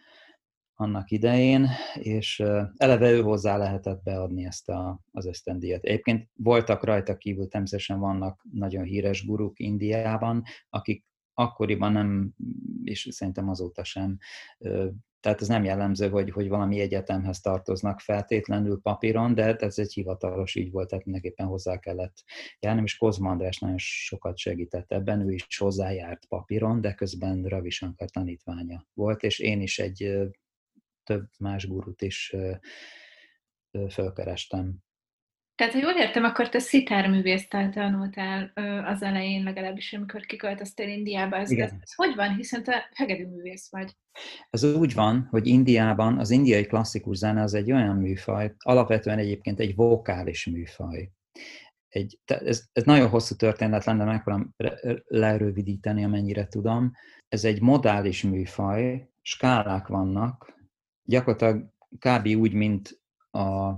annak 0.80 1.12
idején, 1.12 1.68
és 1.94 2.44
eleve 2.78 3.12
ő 3.12 3.22
hozzá 3.22 3.58
lehetett 3.58 4.04
beadni 4.04 4.46
ezt 4.46 4.70
a, 4.70 5.00
az 5.12 5.26
ösztöndíjat. 5.26 5.84
Egyébként 5.84 6.30
voltak 6.34 6.84
rajta 6.84 7.18
kívül, 7.18 7.48
természetesen 7.48 8.00
vannak 8.00 8.46
nagyon 8.52 8.84
híres 8.84 9.26
guruk 9.26 9.60
Indiában, 9.60 10.44
akik 10.70 11.06
akkoriban 11.34 11.92
nem, 11.92 12.34
és 12.84 13.08
szerintem 13.12 13.50
azóta 13.50 13.84
sem 13.84 14.18
tehát 15.20 15.42
ez 15.42 15.48
nem 15.48 15.64
jellemző, 15.64 16.10
hogy, 16.10 16.32
hogy 16.32 16.48
valami 16.48 16.80
egyetemhez 16.80 17.40
tartoznak 17.40 18.00
feltétlenül 18.00 18.80
papíron, 18.82 19.34
de 19.34 19.56
ez 19.56 19.80
egy 19.80 19.94
hivatalos 19.94 20.56
így 20.56 20.72
volt, 20.72 20.90
tehát 20.90 21.06
mindenképpen 21.06 21.46
hozzá 21.46 21.80
kellett 21.80 22.24
járni, 22.60 22.82
és 22.82 22.98
Kozma 22.98 23.30
András 23.30 23.58
nagyon 23.60 23.78
sokat 23.78 24.38
segített 24.38 24.92
ebben, 24.92 25.22
ő 25.22 25.32
is 25.32 25.58
hozzájárt 25.58 26.26
papíron, 26.26 26.82
de 26.82 26.94
közben 26.94 27.44
Ravi 27.44 27.70
Shankar 27.70 28.10
tanítványa 28.10 28.86
volt, 28.94 29.24
és 29.24 29.40
én 29.40 29.62
is 29.62 29.80
egy 29.80 30.30
több 31.10 31.28
más 31.40 31.68
gurut 31.68 32.02
is 32.02 32.36
fölkerestem 33.90 34.84
tehát, 35.60 35.74
ha 35.74 35.80
jól 35.80 35.92
értem, 35.92 36.24
akkor 36.24 36.50
te 36.50 36.60
szitárművésztel 36.60 37.70
tanultál 37.70 38.52
az 38.86 39.04
elején, 39.04 39.44
legalábbis 39.44 39.94
amikor 39.94 40.26
kiköltöztél 40.26 40.88
Indiába. 40.88 41.38
Ez, 41.38 41.52
ez, 41.52 41.72
ez 41.80 41.94
hogy 41.96 42.16
van, 42.16 42.36
hiszen 42.36 42.64
te 42.64 42.90
hegedűművész 42.96 43.70
vagy? 43.72 43.96
Ez 44.50 44.64
úgy 44.64 44.94
van, 44.94 45.28
hogy 45.30 45.48
Indiában 45.48 46.18
az 46.18 46.30
indiai 46.30 46.66
klasszikus 46.66 47.18
zene 47.18 47.42
az 47.42 47.54
egy 47.54 47.72
olyan 47.72 47.96
műfaj, 47.96 48.54
alapvetően 48.58 49.18
egyébként 49.18 49.60
egy 49.60 49.76
vokális 49.76 50.46
műfaj. 50.46 51.12
Egy, 51.88 52.20
ez, 52.26 52.64
ez 52.74 52.84
nagyon 52.84 53.10
hosszú 53.10 53.36
történet 53.36 53.86
lenne, 53.86 54.04
megpróbálom 54.04 54.56
lerövidíteni, 55.08 56.04
amennyire 56.04 56.48
tudom. 56.48 56.92
Ez 57.28 57.44
egy 57.44 57.62
modális 57.62 58.24
műfaj, 58.24 59.10
skálák 59.22 59.88
vannak, 59.88 60.59
gyakorlatilag 61.10 61.70
kb. 62.00 62.28
úgy, 62.28 62.54
mint 62.54 63.02
a 63.32 63.74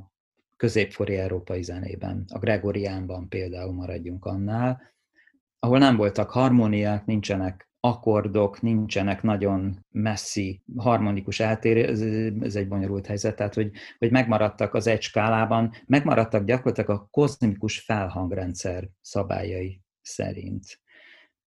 középfori 0.58 1.16
európai 1.16 1.64
zenében, 1.64 2.26
a 2.28 2.40
Gregoriánban 2.40 3.30
például 3.30 3.74
maradjunk 3.74 4.26
annál, 4.26 4.82
ahol 5.60 5.78
nem 5.78 5.96
voltak 5.96 6.30
harmóniák, 6.30 7.06
nincsenek 7.06 7.70
akkordok, 7.80 8.62
nincsenek 8.62 9.22
nagyon 9.22 9.86
messzi 9.90 10.64
harmonikus 10.78 11.40
eltérés, 11.40 11.88
ez, 11.88 12.02
ez 12.42 12.56
egy 12.56 12.68
bonyolult 12.68 13.06
helyzet, 13.06 13.36
tehát 13.36 13.54
hogy, 13.54 13.72
hogy 13.98 14.12
megmaradtak 14.12 14.74
az 14.74 14.88
egy 14.88 15.02
skálában, 15.02 15.74
megmaradtak 15.86 16.44
gyakorlatilag 16.44 16.90
a 16.90 17.08
kozmikus 17.12 17.80
felhangrendszer 17.80 18.90
szabályai 19.02 19.82
szerint. 20.02 20.80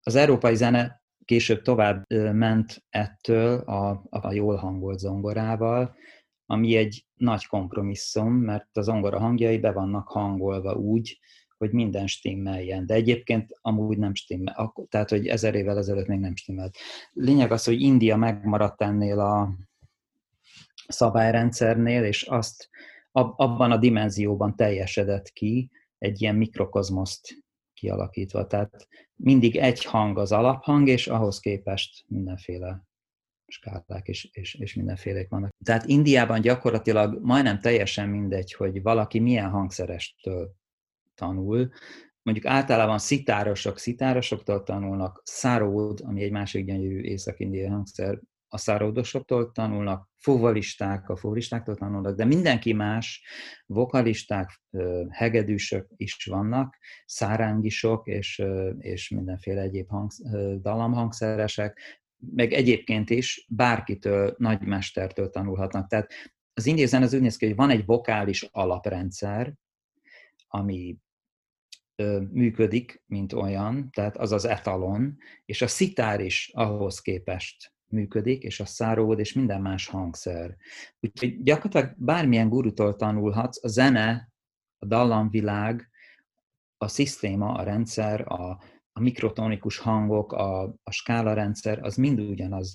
Az 0.03 0.15
európai 0.15 0.55
zene 0.55 1.04
később 1.25 1.63
tovább 1.63 2.05
ment 2.33 2.85
ettől 2.91 3.59
a, 3.59 4.05
a 4.11 4.33
jól 4.33 4.57
hangolt 4.57 4.99
zongorával, 4.99 5.95
ami 6.47 6.77
egy 6.77 7.07
nagy 7.15 7.47
kompromisszum, 7.47 8.33
mert 8.33 8.77
az 8.77 8.85
zongora 8.85 9.19
hangjai 9.19 9.59
be 9.59 9.73
vannak 9.73 10.09
hangolva 10.09 10.75
úgy, 10.75 11.19
hogy 11.59 11.73
minden 11.73 12.07
stimmeljen. 12.07 12.87
De 12.87 12.95
egyébként 12.95 13.59
amúgy 13.61 13.99
nem 13.99 14.15
stimmel. 14.15 14.73
Tehát, 14.89 15.11
hogy 15.11 15.27
ezer 15.27 15.55
évvel 15.55 15.79
ezelőtt 15.79 16.07
még 16.07 16.19
nem 16.19 16.37
stimmelt. 16.37 16.77
Lényeg 17.13 17.53
az, 17.53 17.65
hogy 17.65 17.81
India 17.81 18.17
megmaradt 18.17 18.83
ennél 18.83 19.21
a 19.21 19.59
szabályrendszernél, 20.89 22.05
és 22.05 22.23
azt 22.23 22.69
abban 23.13 23.71
a 23.71 23.77
dimenzióban 23.77 24.57
teljesedett 24.57 25.29
ki, 25.29 25.71
egy 25.99 26.23
ilyen 26.23 26.35
mikrokozmoszt 26.35 27.44
kialakítva. 27.85 28.47
Tehát 28.47 28.89
mindig 29.17 29.57
egy 29.57 29.85
hang 29.85 30.19
az 30.19 30.33
alaphang, 30.33 30.89
és 30.89 31.07
ahhoz 31.07 31.41
képest 31.41 32.05
mindenféle 32.09 32.83
skálák 33.47 34.09
és, 34.09 34.29
és, 34.33 34.55
és 34.55 34.75
mindenfélék 34.75 35.29
vannak. 35.29 35.51
Tehát 35.65 35.87
Indiában 35.87 36.41
gyakorlatilag 36.41 37.19
majdnem 37.23 37.61
teljesen 37.61 38.09
mindegy, 38.09 38.53
hogy 38.53 38.83
valaki 38.83 39.19
milyen 39.19 39.51
hangszerestől 39.51 40.55
tanul. 41.15 41.71
Mondjuk 42.23 42.47
általában 42.47 42.99
szitárosok 42.99 43.79
szitárosoktól 43.79 44.63
tanulnak, 44.63 45.23
száród, 45.25 46.01
ami 46.05 46.23
egy 46.23 46.31
másik 46.31 46.65
gyönyörű 46.65 47.01
észak-indiai 47.01 47.67
hangszer, 47.67 48.21
a 48.55 48.59
száródosoktól 48.59 49.53
tanulnak, 49.53 50.09
fuvalisták 50.17 51.09
a 51.09 51.17
fuvalistáktól 51.17 51.75
tanulnak, 51.75 52.17
de 52.17 52.25
mindenki 52.25 52.73
más, 52.73 53.25
vokalisták, 53.67 54.63
hegedűsök 55.11 55.87
is 55.97 56.25
vannak, 56.25 56.77
szárángisok 57.05 58.07
és, 58.07 58.43
és 58.79 59.09
mindenféle 59.09 59.61
egyéb 59.61 59.89
hang, 59.89 60.11
dalamhangszeresek, 60.61 62.03
meg 62.35 62.53
egyébként 62.53 63.11
is 63.11 63.47
bárkitől, 63.49 64.35
nagymestertől 64.39 65.31
tanulhatnak. 65.31 65.89
Tehát 65.89 66.13
az 66.53 66.67
indiai 66.67 66.87
zene 66.87 67.05
az 67.05 67.15
úgy 67.15 67.21
néz 67.21 67.37
ki, 67.37 67.47
hogy 67.47 67.57
van 67.57 67.71
egy 67.71 67.85
vokális 67.85 68.43
alaprendszer, 68.43 69.55
ami 70.47 70.97
működik, 72.31 73.03
mint 73.07 73.33
olyan, 73.33 73.91
tehát 73.91 74.17
az 74.17 74.33
az 74.33 74.45
etalon, 74.45 75.17
és 75.45 75.63
a 75.63 75.67
szitár 75.67 76.21
is 76.21 76.51
ahhoz 76.53 77.01
képest 77.01 77.74
működik, 77.95 78.43
és 78.43 78.61
a 78.61 78.65
száród, 78.65 79.19
és 79.19 79.33
minden 79.33 79.61
más 79.61 79.87
hangszer. 79.87 80.57
Úgyhogy 81.01 81.43
gyakorlatilag 81.43 81.95
bármilyen 81.99 82.49
gurutól 82.49 82.97
tanulhatsz, 82.97 83.65
a 83.65 83.69
zene, 83.69 84.33
a 84.79 84.87
dallamvilág, 84.87 85.91
a 86.77 86.89
szisztéma, 86.89 87.55
a 87.55 87.63
rendszer, 87.63 88.33
a, 88.33 88.63
a 88.93 89.01
mikrotonikus 89.01 89.79
hangok, 89.79 90.33
a, 90.33 90.63
a 90.83 90.91
skálarendszer, 90.91 91.79
az 91.83 91.97
mind 91.97 92.21
ugyanaz 92.21 92.75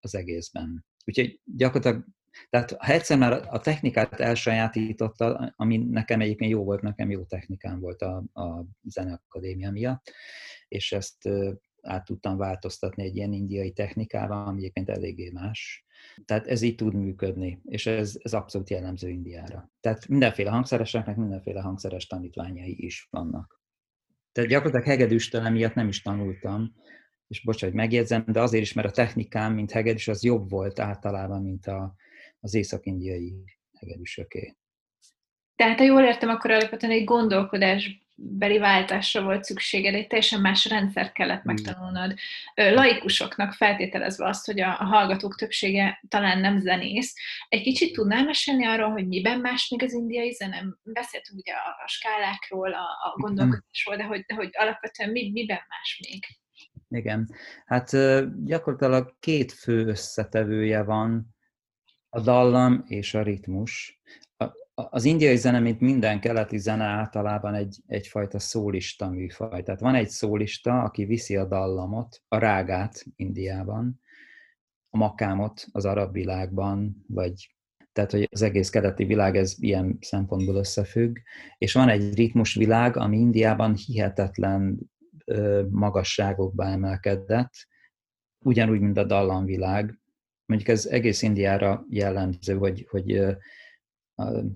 az 0.00 0.14
egészben. 0.14 0.84
Úgyhogy 1.04 1.40
gyakorlatilag, 1.44 2.06
tehát 2.50 2.70
ha 2.70 2.92
egyszer 2.92 3.18
már 3.18 3.32
a 3.50 3.60
technikát 3.60 4.20
elsajátította, 4.20 5.52
ami 5.56 5.76
nekem 5.76 6.20
egyébként 6.20 6.50
jó 6.50 6.64
volt, 6.64 6.82
nekem 6.82 7.10
jó 7.10 7.24
technikám 7.24 7.80
volt 7.80 8.02
a, 8.02 8.24
a 8.32 8.64
zeneakadémia 8.82 9.70
miatt, 9.70 10.12
és 10.68 10.92
ezt 10.92 11.28
át 11.84 12.04
tudtam 12.04 12.36
változtatni 12.36 13.04
egy 13.04 13.16
ilyen 13.16 13.32
indiai 13.32 13.72
technikával, 13.72 14.46
ami 14.46 14.58
egyébként 14.58 14.90
eléggé 14.90 15.30
más. 15.30 15.84
Tehát 16.24 16.46
ez 16.46 16.62
így 16.62 16.74
tud 16.74 16.94
működni, 16.94 17.60
és 17.64 17.86
ez, 17.86 18.18
ez 18.22 18.32
abszolút 18.32 18.70
jellemző 18.70 19.08
Indiára. 19.08 19.70
Tehát 19.80 20.08
mindenféle 20.08 20.50
hangszereseknek 20.50 21.16
mindenféle 21.16 21.60
hangszeres 21.60 22.06
tanítványai 22.06 22.84
is 22.84 23.08
vannak. 23.10 23.62
Tehát 24.32 24.50
gyakorlatilag 24.50 24.86
hegedűstől 24.86 25.48
miatt 25.48 25.74
nem 25.74 25.88
is 25.88 26.02
tanultam, 26.02 26.74
és 27.26 27.44
bocsánat, 27.44 27.74
hogy 27.74 27.84
megjegyzem, 27.84 28.24
de 28.26 28.40
azért 28.40 28.62
is, 28.62 28.72
mert 28.72 28.88
a 28.88 28.90
technikám, 28.90 29.54
mint 29.54 29.70
hegedűs, 29.70 30.08
az 30.08 30.24
jobb 30.24 30.50
volt 30.50 30.78
általában, 30.78 31.42
mint 31.42 31.66
a, 31.66 31.94
az 32.40 32.54
észak-indiai 32.54 33.34
hegedűsöké. 33.78 34.56
Tehát, 35.56 35.78
ha 35.78 35.84
jól 35.84 36.02
értem, 36.02 36.28
akkor 36.28 36.50
alapvetően 36.50 36.92
egy 36.92 37.04
gondolkodásbeli 38.14 38.58
váltásra 38.58 39.22
volt 39.22 39.44
szükséged, 39.44 39.94
egy 39.94 40.06
teljesen 40.06 40.40
más 40.40 40.68
rendszer 40.68 41.12
kellett 41.12 41.42
hmm. 41.42 41.54
megtanulnod. 41.54 42.14
Laikusoknak 42.54 43.52
feltételezve 43.52 44.26
azt, 44.26 44.46
hogy 44.46 44.60
a, 44.60 44.80
a 44.80 44.84
hallgatók 44.84 45.36
többsége 45.36 46.00
talán 46.08 46.38
nem 46.38 46.60
zenész. 46.60 47.14
Egy 47.48 47.62
kicsit 47.62 47.92
tudnál 47.92 48.24
mesélni 48.24 48.66
arról, 48.66 48.90
hogy 48.90 49.06
miben 49.06 49.40
más 49.40 49.68
még 49.68 49.82
az 49.82 49.92
indiai 49.92 50.32
zene? 50.32 50.64
Beszéltünk 50.82 51.40
ugye 51.40 51.52
a, 51.52 51.82
a 51.84 51.88
skálákról, 51.88 52.72
a, 52.72 52.86
a 53.02 53.14
gondolkodásról, 53.16 53.96
de 53.96 54.04
hogy, 54.04 54.24
de 54.26 54.34
hogy 54.34 54.50
alapvetően 54.52 55.10
mi, 55.10 55.30
miben 55.30 55.60
más 55.68 56.00
még? 56.08 56.24
Igen, 56.88 57.30
hát 57.66 57.90
gyakorlatilag 58.44 59.16
két 59.20 59.52
fő 59.52 59.86
összetevője 59.86 60.82
van, 60.82 61.32
a 62.08 62.20
dallam 62.20 62.84
és 62.86 63.14
a 63.14 63.22
ritmus 63.22 64.00
az 64.74 65.04
indiai 65.04 65.36
zene, 65.36 65.58
mint 65.58 65.80
minden 65.80 66.20
keleti 66.20 66.58
zene 66.58 66.84
általában 66.84 67.54
egy, 67.54 67.82
egyfajta 67.86 68.38
szólista 68.38 69.10
műfaj. 69.10 69.62
Tehát 69.62 69.80
van 69.80 69.94
egy 69.94 70.08
szólista, 70.08 70.82
aki 70.82 71.04
viszi 71.04 71.36
a 71.36 71.44
dallamot, 71.44 72.22
a 72.28 72.38
rágát 72.38 73.04
Indiában, 73.16 74.00
a 74.90 74.96
makámot 74.96 75.66
az 75.72 75.84
arab 75.84 76.12
világban, 76.12 77.04
vagy 77.08 77.54
tehát, 77.92 78.10
hogy 78.10 78.28
az 78.30 78.42
egész 78.42 78.70
keleti 78.70 79.04
világ 79.04 79.36
ez 79.36 79.54
ilyen 79.58 79.96
szempontból 80.00 80.54
összefügg, 80.54 81.16
és 81.58 81.72
van 81.72 81.88
egy 81.88 82.14
ritmusvilág, 82.14 82.96
ami 82.96 83.18
Indiában 83.18 83.74
hihetetlen 83.74 84.90
magasságokba 85.70 86.64
emelkedett, 86.64 87.52
ugyanúgy, 88.44 88.80
mint 88.80 88.98
a 88.98 89.04
dallamvilág. 89.04 90.00
Mondjuk 90.46 90.70
ez 90.70 90.86
egész 90.86 91.22
Indiára 91.22 91.84
jellemző, 91.88 92.54
hogy, 92.56 92.86
hogy 92.90 93.36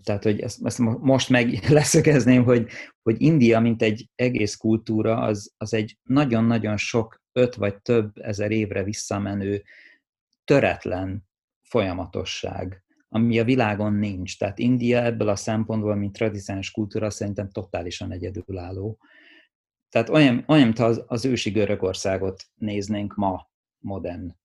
tehát, 0.02 0.22
hogy 0.22 0.40
ezt, 0.40 0.64
ezt 0.64 0.78
most 0.78 1.28
meg 1.28 1.50
leszögezném, 1.68 2.44
hogy, 2.44 2.68
hogy 3.02 3.22
India, 3.22 3.60
mint 3.60 3.82
egy 3.82 4.08
egész 4.14 4.56
kultúra, 4.56 5.20
az, 5.20 5.52
az 5.56 5.74
egy 5.74 5.98
nagyon-nagyon 6.02 6.76
sok 6.76 7.22
öt 7.32 7.54
vagy 7.54 7.82
több 7.82 8.18
ezer 8.20 8.50
évre 8.50 8.82
visszamenő 8.82 9.62
töretlen 10.44 11.26
folyamatosság, 11.62 12.82
ami 13.08 13.38
a 13.38 13.44
világon 13.44 13.92
nincs. 13.92 14.38
Tehát 14.38 14.58
India 14.58 15.02
ebből 15.02 15.28
a 15.28 15.36
szempontból, 15.36 15.94
mint 15.94 16.12
tradicionális 16.12 16.70
kultúra, 16.70 17.10
szerintem 17.10 17.50
totálisan 17.50 18.12
egyedülálló. 18.12 18.98
Tehát 19.88 20.08
olyan, 20.08 20.44
olyan 20.46 20.64
mint 20.64 20.78
az, 20.78 21.04
az 21.06 21.24
ősi 21.24 21.50
Görögországot 21.50 22.44
néznénk 22.54 23.14
ma 23.14 23.50
modern 23.78 24.36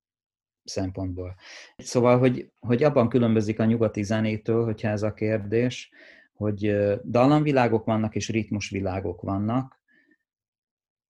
szempontból. 0.63 1.35
Szóval, 1.77 2.19
hogy, 2.19 2.51
hogy 2.59 2.83
abban 2.83 3.09
különbözik 3.09 3.59
a 3.59 3.65
nyugati 3.65 4.03
zenétől, 4.03 4.63
hogyha 4.63 4.87
ez 4.87 5.03
a 5.03 5.13
kérdés, 5.13 5.91
hogy 6.33 6.75
dallamvilágok 7.03 7.85
vannak 7.85 8.15
és 8.15 8.29
ritmusvilágok 8.29 9.21
vannak, 9.21 9.81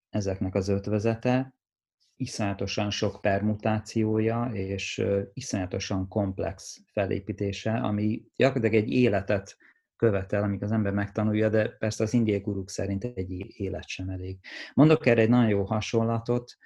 ezeknek 0.09 0.55
az 0.55 0.67
ötvezete, 0.67 1.53
iszonyatosan 2.15 2.89
sok 2.89 3.21
permutációja 3.21 4.49
és 4.53 5.03
iszonyatosan 5.33 6.07
komplex 6.07 6.83
felépítése, 6.91 7.73
ami 7.73 8.23
gyakorlatilag 8.35 8.83
egy 8.83 8.91
életet 8.91 9.57
követel, 9.95 10.43
amíg 10.43 10.63
az 10.63 10.71
ember 10.71 10.93
megtanulja, 10.93 11.49
de 11.49 11.69
persze 11.69 12.03
az 12.03 12.13
indiai 12.13 12.39
guruk 12.39 12.69
szerint 12.69 13.03
egy 13.03 13.59
élet 13.59 13.87
sem 13.87 14.09
elég. 14.09 14.37
Mondok 14.73 15.05
erre 15.05 15.21
egy 15.21 15.29
nagyon 15.29 15.49
jó 15.49 15.63
hasonlatot, 15.63 16.57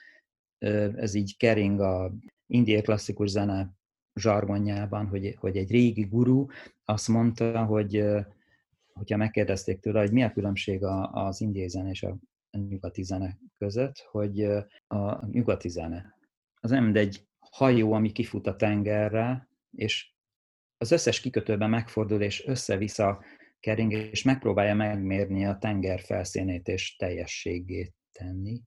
ez 0.96 1.14
így 1.14 1.38
kering 1.38 1.80
a 1.80 2.14
indiai 2.48 2.82
klasszikus 2.82 3.30
zene 3.30 3.76
zsargonjában, 4.16 5.08
hogy, 5.08 5.36
hogy 5.40 5.58
egy 5.58 5.72
régi 5.72 6.04
guru 6.04 6.46
azt 6.86 7.08
mondta, 7.08 7.66
hogy 7.66 8.04
hogyha 8.94 9.18
megkérdezték 9.18 9.80
tőle, 9.80 10.00
hogy 10.00 10.12
mi 10.12 10.24
a 10.24 10.32
különbség 10.32 10.84
az 11.12 11.42
indiai 11.42 11.70
zene 11.70 11.90
és 11.90 12.04
a 12.04 12.18
nyugati 12.52 13.04
zene 13.04 13.38
között, 13.58 14.08
hogy 14.12 14.44
a 14.88 15.26
nyugati 15.26 15.70
zene. 15.70 16.18
Az 16.60 16.70
nem 16.70 16.96
egy 16.96 17.28
hajó, 17.40 17.94
ami 17.94 18.12
kifut 18.12 18.48
a 18.48 18.56
tengerre, 18.56 19.50
és 19.72 20.12
az 20.78 20.92
összes 20.92 21.20
kikötőben 21.20 21.70
megfordul, 21.70 22.22
és 22.22 22.46
össze-vissza 22.46 23.24
kering, 23.60 23.92
és 23.92 24.24
megpróbálja 24.24 24.76
megmérni 24.76 25.46
a 25.46 25.58
tenger 25.58 26.00
felszínét 26.00 26.68
és 26.68 26.96
teljességét 26.96 27.97
tenni. 28.18 28.62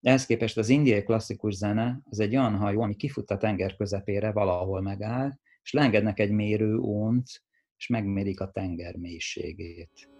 Ehhez 0.00 0.26
képest 0.26 0.58
az 0.58 0.68
indiai 0.68 1.02
klasszikus 1.02 1.54
zene 1.54 2.00
az 2.10 2.20
egy 2.20 2.36
olyan 2.36 2.56
hajó, 2.56 2.82
ami 2.82 2.96
kifut 2.96 3.30
a 3.30 3.36
tenger 3.36 3.76
közepére, 3.76 4.32
valahol 4.32 4.80
megáll, 4.80 5.38
és 5.62 5.72
leengednek 5.72 6.18
egy 6.18 6.30
mérő 6.30 6.76
ónt, 6.78 7.42
és 7.76 7.86
megmérik 7.86 8.40
a 8.40 8.50
tenger 8.50 8.96
mélységét. 8.96 10.13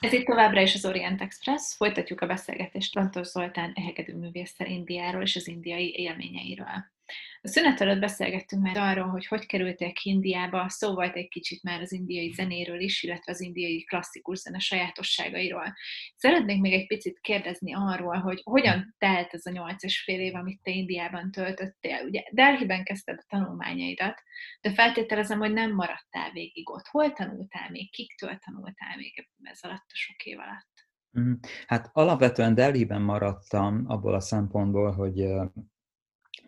Ez 0.00 0.12
itt 0.12 0.26
továbbra 0.26 0.60
is 0.60 0.74
az 0.74 0.84
Orient 0.84 1.20
Express. 1.20 1.74
Folytatjuk 1.76 2.20
a 2.20 2.26
beszélgetést 2.26 2.94
Lantos 2.94 3.26
Zoltán 3.26 3.72
ehegedű 3.74 4.14
művésszel 4.14 4.66
Indiáról 4.66 5.22
és 5.22 5.36
az 5.36 5.48
indiai 5.48 5.94
élményeiről. 5.96 6.95
A 7.40 7.48
szünet 7.48 7.80
előtt 7.80 8.00
beszélgettünk 8.00 8.62
már 8.62 8.76
arról, 8.76 9.08
hogy 9.08 9.26
hogy 9.26 9.46
kerültek 9.46 10.04
Indiába, 10.04 10.68
szó 10.68 10.94
volt 10.94 11.16
egy 11.16 11.28
kicsit 11.28 11.62
már 11.62 11.80
az 11.80 11.92
indiai 11.92 12.32
zenéről 12.32 12.80
is, 12.80 13.02
illetve 13.02 13.32
az 13.32 13.40
indiai 13.40 13.84
klasszikus 13.84 14.38
zene 14.38 14.58
sajátosságairól. 14.58 15.74
Szeretnék 16.16 16.60
még 16.60 16.72
egy 16.72 16.86
picit 16.86 17.20
kérdezni 17.20 17.74
arról, 17.74 18.16
hogy 18.16 18.40
hogyan 18.44 18.94
telt 18.98 19.34
ez 19.34 19.46
a 19.46 19.50
nyolc 19.50 19.82
és 19.82 20.02
fél 20.02 20.20
év, 20.20 20.34
amit 20.34 20.62
te 20.62 20.70
Indiában 20.70 21.30
töltöttél. 21.30 22.04
Ugye 22.06 22.22
Delhiben 22.30 22.84
kezdted 22.84 23.18
a 23.18 23.26
tanulmányaidat, 23.28 24.22
de 24.60 24.72
feltételezem, 24.72 25.38
hogy 25.38 25.52
nem 25.52 25.74
maradtál 25.74 26.30
végig 26.32 26.70
ott. 26.70 26.86
Hol 26.86 27.12
tanultál 27.12 27.70
még? 27.70 27.90
Kiktől 27.90 28.38
tanultál 28.44 28.96
még 28.96 29.28
ez 29.42 29.58
alatt 29.62 29.86
a 29.86 29.94
sok 29.94 30.24
év 30.24 30.38
alatt? 30.38 30.74
Mhm. 31.10 31.32
Hát 31.66 31.90
alapvetően 31.92 32.54
Delhiben 32.54 33.02
maradtam 33.02 33.84
abból 33.86 34.14
a 34.14 34.20
szempontból, 34.20 34.92
hogy 34.92 35.18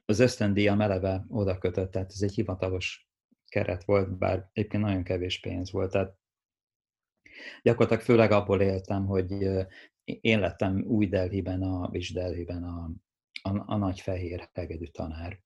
az 0.09 0.18
ösztöndíjam 0.18 0.81
eleve 0.81 1.25
oda 1.29 1.59
kötött, 1.59 1.90
tehát 1.90 2.11
ez 2.11 2.23
egy 2.23 2.35
hivatalos 2.35 3.09
keret 3.49 3.85
volt, 3.85 4.18
bár 4.18 4.49
egyébként 4.53 4.83
nagyon 4.83 5.03
kevés 5.03 5.40
pénz 5.40 5.71
volt. 5.71 5.90
Tehát 5.90 6.18
gyakorlatilag 7.62 8.03
főleg 8.03 8.31
abból 8.31 8.61
éltem, 8.61 9.07
hogy 9.07 9.33
én 10.05 10.40
lettem 10.40 10.85
új 10.87 11.07
Delhiben, 11.07 11.62
a, 11.62 11.88
és 11.92 12.12
Delhiben 12.12 12.62
a, 12.62 12.90
a, 13.42 13.73
a 13.73 13.77
nagy 13.77 14.01
fehér 14.01 14.49
hegedű 14.53 14.87
tanár. 14.87 15.40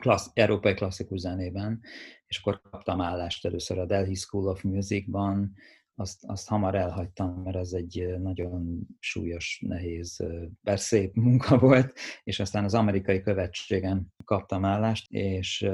Klassz, 0.00 0.30
európai 0.34 0.74
klasszikus 0.74 1.20
zenében, 1.20 1.80
és 2.26 2.38
akkor 2.38 2.60
kaptam 2.70 3.00
állást 3.00 3.46
először 3.46 3.78
a 3.78 3.86
Delhi 3.86 4.14
School 4.14 4.48
of 4.48 4.62
Musicban, 4.62 5.54
azt, 5.94 6.24
azt 6.24 6.48
hamar 6.48 6.74
elhagytam, 6.74 7.42
mert 7.42 7.56
az 7.56 7.74
egy 7.74 8.14
nagyon 8.18 8.86
súlyos, 8.98 9.62
nehéz, 9.66 10.24
bár 10.60 10.78
szép 10.78 11.14
munka 11.24 11.58
volt, 11.58 11.92
és 12.22 12.40
aztán 12.40 12.64
az 12.64 12.74
amerikai 12.74 13.20
követségen 13.20 14.12
kaptam 14.24 14.64
állást, 14.64 15.10
és, 15.10 15.66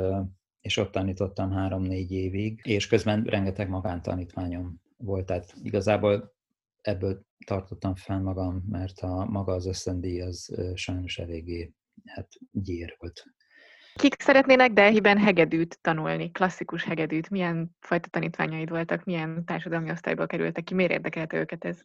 és 0.60 0.76
ott 0.76 0.90
tanítottam 0.90 1.50
három-négy 1.50 2.12
évig, 2.12 2.60
és 2.64 2.86
közben 2.86 3.22
rengeteg 3.22 3.68
magántanítványom 3.68 4.80
volt, 4.96 5.26
tehát 5.26 5.54
igazából 5.62 6.34
ebből 6.80 7.26
tartottam 7.46 7.94
fel 7.94 8.20
magam, 8.20 8.64
mert 8.68 8.98
a 8.98 9.24
maga 9.24 9.52
az 9.52 9.66
ösztöndíj 9.66 10.20
az 10.20 10.54
sajnos 10.74 11.18
eléggé 11.18 11.72
hát, 12.04 12.28
gyér 12.52 12.96
volt. 12.98 13.24
Kik 13.94 14.14
szeretnének 14.18 14.72
Delhiben 14.72 15.18
hegedűt 15.18 15.78
tanulni, 15.80 16.30
klasszikus 16.30 16.84
hegedűt? 16.84 17.30
Milyen 17.30 17.76
fajta 17.80 18.08
tanítványaid 18.08 18.68
voltak, 18.68 19.04
milyen 19.04 19.44
társadalmi 19.44 19.90
osztályból 19.90 20.26
kerültek 20.26 20.64
ki? 20.64 20.74
Miért 20.74 20.92
érdekelte 20.92 21.36
őket 21.36 21.64
ez? 21.64 21.80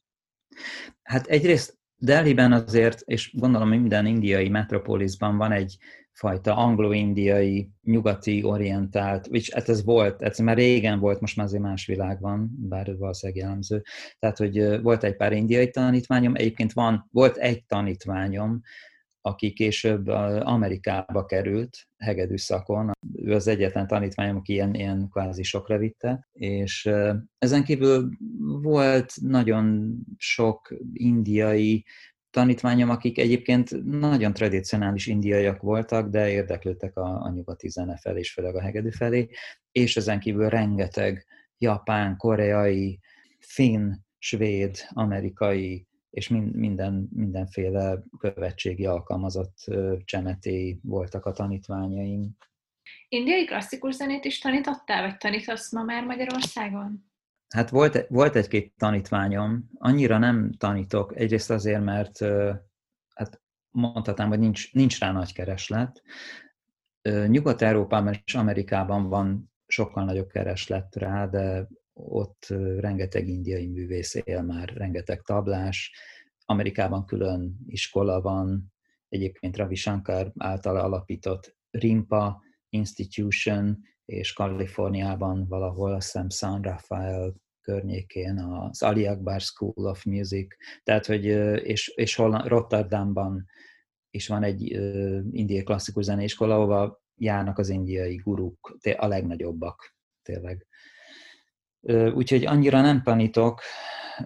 Hát 1.04 1.28
egyrészt 1.28 1.78
Delhiben 1.98 2.52
azért, 2.52 3.02
és 3.02 3.34
gondolom 3.34 3.70
minden 3.70 4.06
indiai 4.06 4.50
metropolisban 4.50 5.38
van 5.38 5.52
egy 5.52 5.78
fajta 6.12 6.56
anglo-indiai, 6.56 7.70
nyugati 7.82 8.44
orientált, 8.44 9.28
és 9.28 9.54
hát 9.54 9.70
ez 9.70 9.84
volt, 9.84 10.22
ez 10.22 10.38
már 10.38 10.56
régen 10.56 11.00
volt, 11.00 11.20
most 11.20 11.36
már 11.36 11.46
azért 11.46 11.62
más 11.62 11.86
világ 11.86 12.20
van, 12.20 12.50
bár 12.60 12.88
ez 12.88 13.00
valószínűleg 13.00 13.42
jellemző. 13.42 13.82
Tehát, 14.20 14.38
hogy 14.38 14.82
volt 14.82 15.04
egy 15.04 15.16
pár 15.16 15.34
indiai 15.34 15.70
tanítványom, 15.70 16.36
egyébként 16.36 16.74
van, 16.74 17.08
volt 17.12 17.38
egy 17.38 17.66
tanítványom, 17.66 18.62
aki 19.26 19.54
később 19.54 20.08
Amerikába 20.42 21.26
került 21.26 21.88
hegedű 21.98 22.38
szakon. 22.38 22.92
Ő 23.16 23.34
az 23.34 23.48
egyetlen 23.48 23.88
tanítványom, 23.88 24.36
aki 24.36 24.54
ilyen, 24.54 24.74
ilyen 24.74 25.10
kvázi 25.10 25.44
sokra 25.44 25.78
vitte, 25.78 26.28
és 26.34 26.90
ezen 27.38 27.64
kívül 27.64 28.10
volt 28.62 29.14
nagyon 29.22 29.96
sok 30.18 30.74
indiai 30.94 31.86
tanítványom, 32.30 32.90
akik 32.90 33.18
egyébként 33.18 33.84
nagyon 33.84 34.34
tradicionális 34.34 35.08
indiaiak 35.08 35.62
voltak, 35.62 36.10
de 36.10 36.30
érdeklődtek 36.30 36.98
a, 36.98 37.22
a 37.22 37.30
nyugati 37.30 37.70
zene 37.70 37.98
felé, 37.98 38.20
és 38.20 38.34
főleg 38.34 38.56
a 38.56 38.62
hegedű 38.62 38.90
felé, 38.90 39.30
és 39.72 39.98
ezen 39.98 40.20
kívül 40.20 40.50
rengeteg 40.50 41.26
japán, 41.58 42.18
koreai, 42.18 43.00
finn, 43.40 43.92
svéd, 44.18 44.78
amerikai 44.90 45.88
és 46.16 46.28
minden, 46.28 47.10
mindenféle 47.14 48.04
követségi 48.20 48.86
alkalmazott 48.86 49.58
csemeté 50.04 50.80
voltak 50.84 51.26
a 51.26 51.32
tanítványaim. 51.32 52.38
Indiai 53.10 53.46
klasszikus 53.46 53.96
zenét 53.96 54.26
is 54.26 54.40
tanítottál, 54.40 55.02
vagy 55.02 55.18
tanítasz 55.18 55.72
ma 55.72 55.84
már 55.84 56.06
Magyarországon? 56.06 57.12
Hát 57.48 57.70
volt, 57.70 58.08
volt 58.08 58.36
egy-két 58.36 58.74
tanítványom, 58.78 59.70
annyira 59.74 60.18
nem 60.18 60.52
tanítok, 60.58 61.18
egyrészt 61.18 61.50
azért, 61.50 61.84
mert 61.84 62.20
hát 63.16 63.42
mondhatnám, 63.70 64.28
hogy 64.28 64.40
nincs, 64.40 64.74
nincs 64.74 65.00
rá 65.00 65.12
nagy 65.12 65.34
kereslet. 65.34 66.04
Nyugat-Európában 67.28 68.22
és 68.26 68.36
Amerikában 68.36 69.10
van 69.10 69.52
sokkal 69.68 70.04
nagyobb 70.04 70.28
kereslet 70.28 70.96
rá, 70.96 71.28
de 71.28 71.68
ott 71.96 72.46
rengeteg 72.80 73.28
indiai 73.28 73.68
művész 73.68 74.16
él 74.24 74.42
már, 74.42 74.70
rengeteg 74.70 75.22
tablás, 75.22 75.94
Amerikában 76.46 77.06
külön 77.06 77.58
iskola 77.68 78.22
van, 78.22 78.74
egyébként 79.10 79.58
Ravi 79.58 79.76
Shankar 79.76 80.32
által 80.38 80.78
alapított 80.78 81.58
RIMPA 81.72 82.44
Institution, 82.70 83.80
és 84.06 84.34
Kaliforniában 84.34 85.48
valahol 85.48 85.92
a 85.92 85.94
hiszem 85.94 86.30
San 86.30 86.62
Rafael 86.62 87.36
környékén 87.62 88.40
az 88.40 88.82
Ali 88.82 89.06
Akbar 89.06 89.42
School 89.42 89.88
of 89.88 90.04
Music, 90.04 90.56
tehát 90.84 91.06
hogy, 91.06 91.26
és, 91.66 91.88
és 91.88 92.18
Rotterdamban 92.18 93.46
is 94.10 94.28
van 94.28 94.44
egy 94.44 94.62
indiai 95.32 95.64
klasszikus 95.64 96.04
zeneiskola, 96.04 96.56
ahova 96.56 97.02
járnak 97.16 97.58
az 97.58 97.70
indiai 97.70 98.16
guruk, 98.16 98.78
a 98.98 99.08
legnagyobbak 99.08 99.96
tényleg. 100.22 100.66
Úgyhogy 102.14 102.46
annyira 102.46 102.82
nem 102.82 103.02
tanítok, 103.02 103.62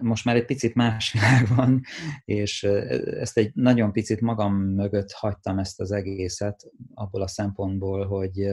most 0.00 0.24
már 0.24 0.36
egy 0.36 0.44
picit 0.44 0.74
más 0.74 1.12
világ 1.12 1.48
van, 1.56 1.80
és 2.24 2.62
ezt 2.62 3.38
egy 3.38 3.50
nagyon 3.54 3.92
picit 3.92 4.20
magam 4.20 4.54
mögött 4.54 5.12
hagytam 5.12 5.58
ezt 5.58 5.80
az 5.80 5.92
egészet, 5.92 6.70
abból 6.94 7.22
a 7.22 7.28
szempontból, 7.28 8.06
hogy 8.06 8.48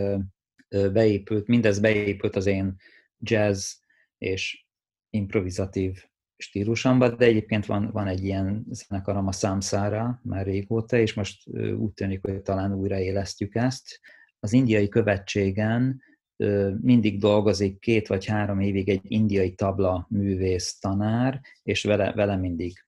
beépült, 0.92 1.48
mindez 1.48 1.80
beépült 1.80 2.36
az 2.36 2.46
én 2.46 2.76
jazz 3.20 3.74
és 4.18 4.66
improvizatív 5.10 6.04
stílusomba, 6.38 7.10
de 7.10 7.26
egyébként 7.26 7.66
van, 7.66 7.90
van 7.92 8.08
egy 8.08 8.24
ilyen 8.24 8.66
zenekarom 8.70 9.28
a 9.28 9.32
Samsara 9.32 10.20
már 10.24 10.46
régóta, 10.46 10.98
és 10.98 11.14
most 11.14 11.50
úgy 11.78 11.94
tűnik, 11.94 12.22
hogy 12.22 12.42
talán 12.42 12.74
újraélesztjük 12.74 13.56
ezt. 13.56 14.00
Az 14.40 14.54
indiai 14.54 14.88
követségen 14.88 16.02
mindig 16.82 17.20
dolgozik 17.20 17.80
két 17.80 18.08
vagy 18.08 18.26
három 18.26 18.60
évig 18.60 18.90
egy 18.90 19.02
indiai 19.04 19.54
tabla 19.54 20.08
művész 20.10 20.80
tanár, 20.80 21.42
és 21.64 21.84
vele, 21.84 22.14
vele 22.14 22.36
mindig 22.36 22.86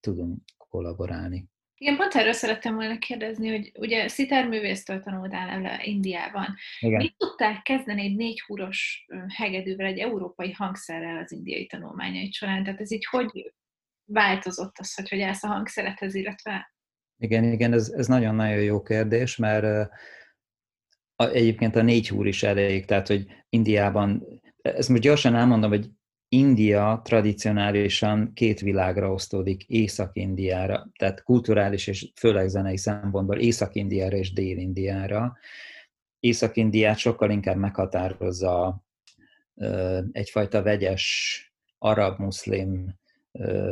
tudunk 0.00 0.42
kollaborálni. 0.56 1.48
Igen, 1.78 1.96
pont 1.96 2.14
erről 2.14 2.32
szerettem 2.32 2.74
volna 2.74 2.98
kérdezni, 2.98 3.48
hogy 3.48 3.72
ugye 3.78 4.08
szitárművésztől 4.08 5.00
tanultál 5.00 5.48
el 5.48 5.80
Indiában. 5.84 6.54
Igen. 6.80 7.00
Mit 7.00 7.16
tudtál 7.16 7.62
kezdeni 7.62 8.02
egy 8.02 8.16
négy 8.16 8.40
húros 8.40 9.06
hegedűvel, 9.34 9.86
egy 9.86 9.98
európai 9.98 10.52
hangszerrel 10.52 11.22
az 11.22 11.32
indiai 11.32 11.66
tanulmányait 11.66 12.32
során? 12.32 12.64
Tehát 12.64 12.80
ez 12.80 12.92
így 12.92 13.06
hogy 13.10 13.54
változott 14.04 14.78
az, 14.78 14.94
hogy, 14.94 15.08
hogy 15.08 15.20
állsz 15.20 15.44
a 15.44 15.48
hangszerethez, 15.48 16.14
illetve... 16.14 16.74
Igen, 17.18 17.44
igen, 17.44 17.72
ez, 17.72 17.88
ez 17.88 18.06
nagyon-nagyon 18.06 18.62
jó 18.62 18.82
kérdés, 18.82 19.36
mert 19.36 19.90
a, 21.16 21.24
egyébként 21.24 21.76
a 21.76 21.82
négy 21.82 22.08
húr 22.08 22.26
is 22.26 22.42
elég, 22.42 22.84
tehát 22.84 23.06
hogy 23.06 23.26
Indiában, 23.48 24.26
ezt 24.62 24.88
most 24.88 25.02
gyorsan 25.02 25.34
elmondom, 25.34 25.70
hogy 25.70 25.90
India 26.28 27.00
tradicionálisan 27.04 28.32
két 28.34 28.60
világra 28.60 29.12
osztódik, 29.12 29.64
Észak-Indiára, 29.64 30.88
tehát 30.98 31.22
kulturális 31.22 31.86
és 31.86 32.12
főleg 32.14 32.48
zenei 32.48 32.76
szempontból 32.76 33.38
Észak-Indiára 33.38 34.16
és 34.16 34.32
Dél-Indiára. 34.32 35.36
Észak-Indiát 36.20 36.98
sokkal 36.98 37.30
inkább 37.30 37.56
meghatározza 37.56 38.84
egyfajta 40.12 40.62
vegyes 40.62 41.40
arab-muszlim 41.78 42.94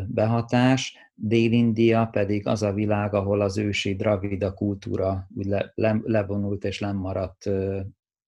behatás, 0.06 0.96
Dél-India 1.14 2.06
pedig 2.06 2.46
az 2.46 2.62
a 2.62 2.72
világ, 2.72 3.14
ahol 3.14 3.40
az 3.40 3.58
ősi 3.58 3.94
dravida 3.94 4.54
kultúra 4.54 5.28
úgy 5.34 5.46
le, 5.46 5.72
le, 5.74 6.00
levonult 6.02 6.64
és 6.64 6.80
lemaradt 6.80 7.50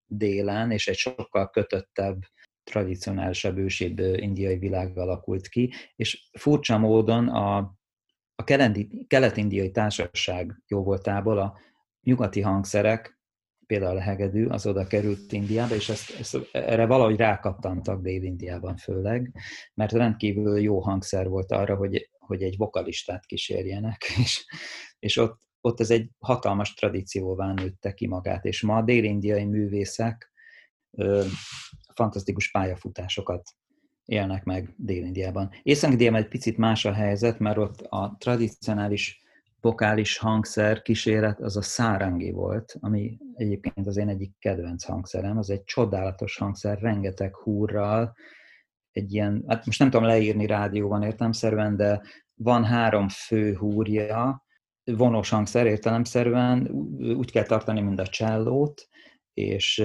délen, 0.07 0.71
és 0.71 0.89
egy 0.89 0.97
sokkal 0.97 1.51
kötöttebb, 1.51 2.23
tradicionálisabb, 2.71 3.57
ősibb 3.57 3.99
indiai 3.99 4.59
világ 4.59 4.99
alakult 4.99 5.49
ki, 5.49 5.73
és 5.97 6.29
furcsa 6.39 6.79
módon 6.79 7.29
a, 7.29 7.57
a 8.35 8.45
kelet-indiai 9.07 9.71
társaság 9.71 10.63
jó 10.67 10.83
voltából 10.83 11.39
a 11.39 11.59
nyugati 12.03 12.41
hangszerek 12.41 13.16
például 13.67 13.97
a 13.97 14.01
hegedű, 14.01 14.47
az 14.47 14.67
oda 14.67 14.87
került 14.87 15.33
Indiába, 15.33 15.75
és 15.75 15.89
ezt, 15.89 16.19
ezt, 16.19 16.39
erre 16.53 16.87
valahogy 16.87 17.17
rákattantak 17.17 18.03
Dél-Indiában 18.03 18.77
főleg, 18.77 19.33
mert 19.75 19.93
rendkívül 19.93 20.61
jó 20.61 20.81
hangszer 20.81 21.29
volt 21.29 21.53
arra, 21.53 21.77
hogy, 21.77 22.11
hogy 22.19 22.43
egy 22.43 22.57
vokalistát 22.57 23.27
kísérjenek, 23.27 24.05
és, 24.23 24.45
és 24.99 25.17
ott, 25.17 25.41
ott 25.61 25.81
ez 25.81 25.91
egy 25.91 26.11
hatalmas 26.19 26.75
tradícióvá 26.75 27.53
nőtte 27.53 27.95
ki 27.95 28.07
magát, 28.07 28.45
és 28.45 28.63
ma 28.63 28.77
a 28.77 28.83
dél-indiai 28.83 29.45
művészek 29.45 30.33
ö, 30.91 31.25
fantasztikus 31.95 32.51
pályafutásokat 32.51 33.43
élnek 34.05 34.45
meg 34.45 34.75
Dél-Indiában. 34.77 35.51
Észak-Indiában 35.63 36.21
egy 36.21 36.29
picit 36.29 36.57
más 36.57 36.85
a 36.85 36.93
helyzet, 36.93 37.39
mert 37.39 37.59
ott 37.59 37.81
a 37.81 38.17
tradicionális 38.19 39.25
vokális 39.61 40.19
hangszer 40.19 40.83
kíséret 40.83 41.41
az 41.41 41.57
a 41.57 41.63
szárangi 41.63 42.31
volt, 42.31 42.77
ami 42.81 43.19
egyébként 43.35 43.87
az 43.87 43.97
én 43.97 44.09
egyik 44.09 44.33
kedvenc 44.39 44.85
hangszerem, 44.85 45.39
az 45.39 45.51
egy 45.51 45.65
csodálatos 45.65 46.37
hangszer, 46.37 46.79
rengeteg 46.79 47.37
húrral, 47.37 48.15
egy 48.93 49.15
ilyen, 49.15 49.45
hát 49.47 49.67
most 49.67 49.79
nem 49.79 49.91
tudom 49.91 50.07
leírni 50.07 50.47
rádióban 50.47 51.03
értelmszerűen, 51.03 51.77
de 51.77 52.03
van 52.35 52.65
három 52.65 53.09
fő 53.09 53.55
húrja, 53.55 54.45
vonós 54.85 55.29
hangszer 55.29 55.67
értelemszerűen, 55.67 56.71
úgy 56.99 57.31
kell 57.31 57.45
tartani, 57.45 57.81
mint 57.81 58.01
a 58.01 58.07
csellót, 58.07 58.89
és 59.35 59.79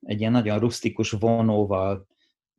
egy 0.00 0.20
ilyen 0.20 0.32
nagyon 0.32 0.58
rustikus 0.58 1.10
vonóval 1.10 2.06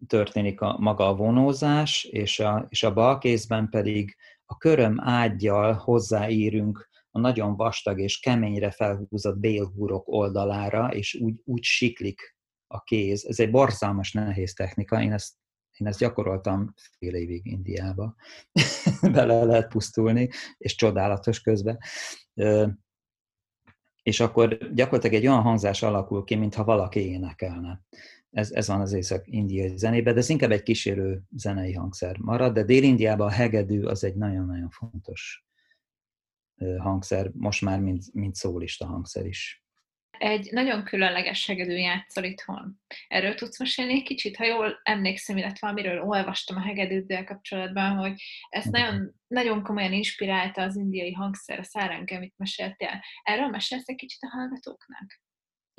történik 0.08 0.62
a, 0.62 0.78
maga 0.80 1.08
a 1.08 1.16
vonózás, 1.16 2.04
és 2.04 2.40
a, 2.40 2.66
és 2.70 2.84
a 2.84 2.94
bal 2.94 3.18
kézben 3.18 3.70
pedig 3.70 4.16
a 4.52 4.58
köröm 4.58 5.00
ágyjal 5.02 5.74
hozzáírünk 5.74 6.90
a 7.12 7.20
nagyon 7.20 7.56
vastag 7.56 8.00
és 8.00 8.20
keményre 8.20 8.72
felhúzott 8.72 9.38
bélhúrok 9.38 10.08
oldalára, 10.08 10.88
és 10.94 11.14
úgy, 11.14 11.42
úgy 11.44 11.64
siklik 11.64 12.36
a 12.68 12.84
kéz. 12.84 13.26
Ez 13.26 13.40
egy 13.40 13.52
borzalmas 13.52 14.12
nehéz 14.12 14.54
technika, 14.54 15.02
én 15.02 15.14
ezt, 15.14 15.34
én 15.78 15.88
ezt 15.88 16.00
gyakoroltam 16.00 16.74
fél 16.98 17.14
évig 17.16 17.46
Indiába. 17.46 18.16
Bele 19.12 19.44
lehet 19.44 19.72
pusztulni, 19.72 20.30
és 20.58 20.76
csodálatos 20.76 21.42
közben. 21.42 21.80
És 24.04 24.20
akkor 24.20 24.74
gyakorlatilag 24.74 25.16
egy 25.16 25.28
olyan 25.28 25.42
hangzás 25.42 25.84
alakul 25.84 26.24
ki, 26.24 26.36
mintha 26.36 26.64
valaki 26.64 27.00
énekelne 27.00 27.82
ez, 28.32 28.52
ez 28.52 28.68
van 28.68 28.82
az 28.82 28.94
észak-indiai 28.94 29.78
zenében, 29.78 30.14
de 30.14 30.20
ez 30.20 30.30
inkább 30.30 30.52
egy 30.52 30.64
kísérő 30.64 31.22
zenei 31.36 31.74
hangszer 31.74 32.18
marad, 32.18 32.54
de 32.54 32.64
Dél-Indiában 32.64 33.28
a 33.28 33.32
hegedű 33.32 33.84
az 33.84 34.04
egy 34.04 34.16
nagyon-nagyon 34.16 34.70
fontos 34.70 35.44
hangszer, 36.78 37.30
most 37.34 37.62
már 37.62 37.80
mint, 37.80 38.14
mint 38.14 38.36
szólista 38.36 38.86
hangszer 38.86 39.26
is. 39.26 39.64
Egy 40.10 40.52
nagyon 40.52 40.84
különleges 40.84 41.48
hegedű 41.48 41.76
játszol 41.76 42.24
itthon. 42.24 42.82
Erről 43.08 43.36
tudsz 43.36 43.60
mesélni 43.60 43.94
egy 43.94 44.04
kicsit, 44.04 44.36
ha 44.36 44.46
jól 44.46 44.80
emlékszem, 44.84 45.38
illetve 45.38 45.68
amiről 45.68 46.02
olvastam 46.02 46.58
a 46.58 46.62
hegedűddel 46.62 47.24
kapcsolatban, 47.24 47.98
hogy 47.98 48.22
ezt 48.50 48.72
nagyon, 48.72 49.16
nagyon 49.28 49.64
komolyan 49.64 49.94
inspirálta 49.94 50.62
az 50.62 50.76
indiai 50.76 51.14
hangszer, 51.14 51.60
a 51.60 51.64
száránk, 51.64 52.10
amit 52.10 52.38
meséltél. 52.38 53.02
Erről 53.24 53.48
mesélsz 53.48 53.88
egy 53.88 53.96
kicsit 53.96 54.22
a 54.22 54.28
hallgatóknak? 54.28 55.22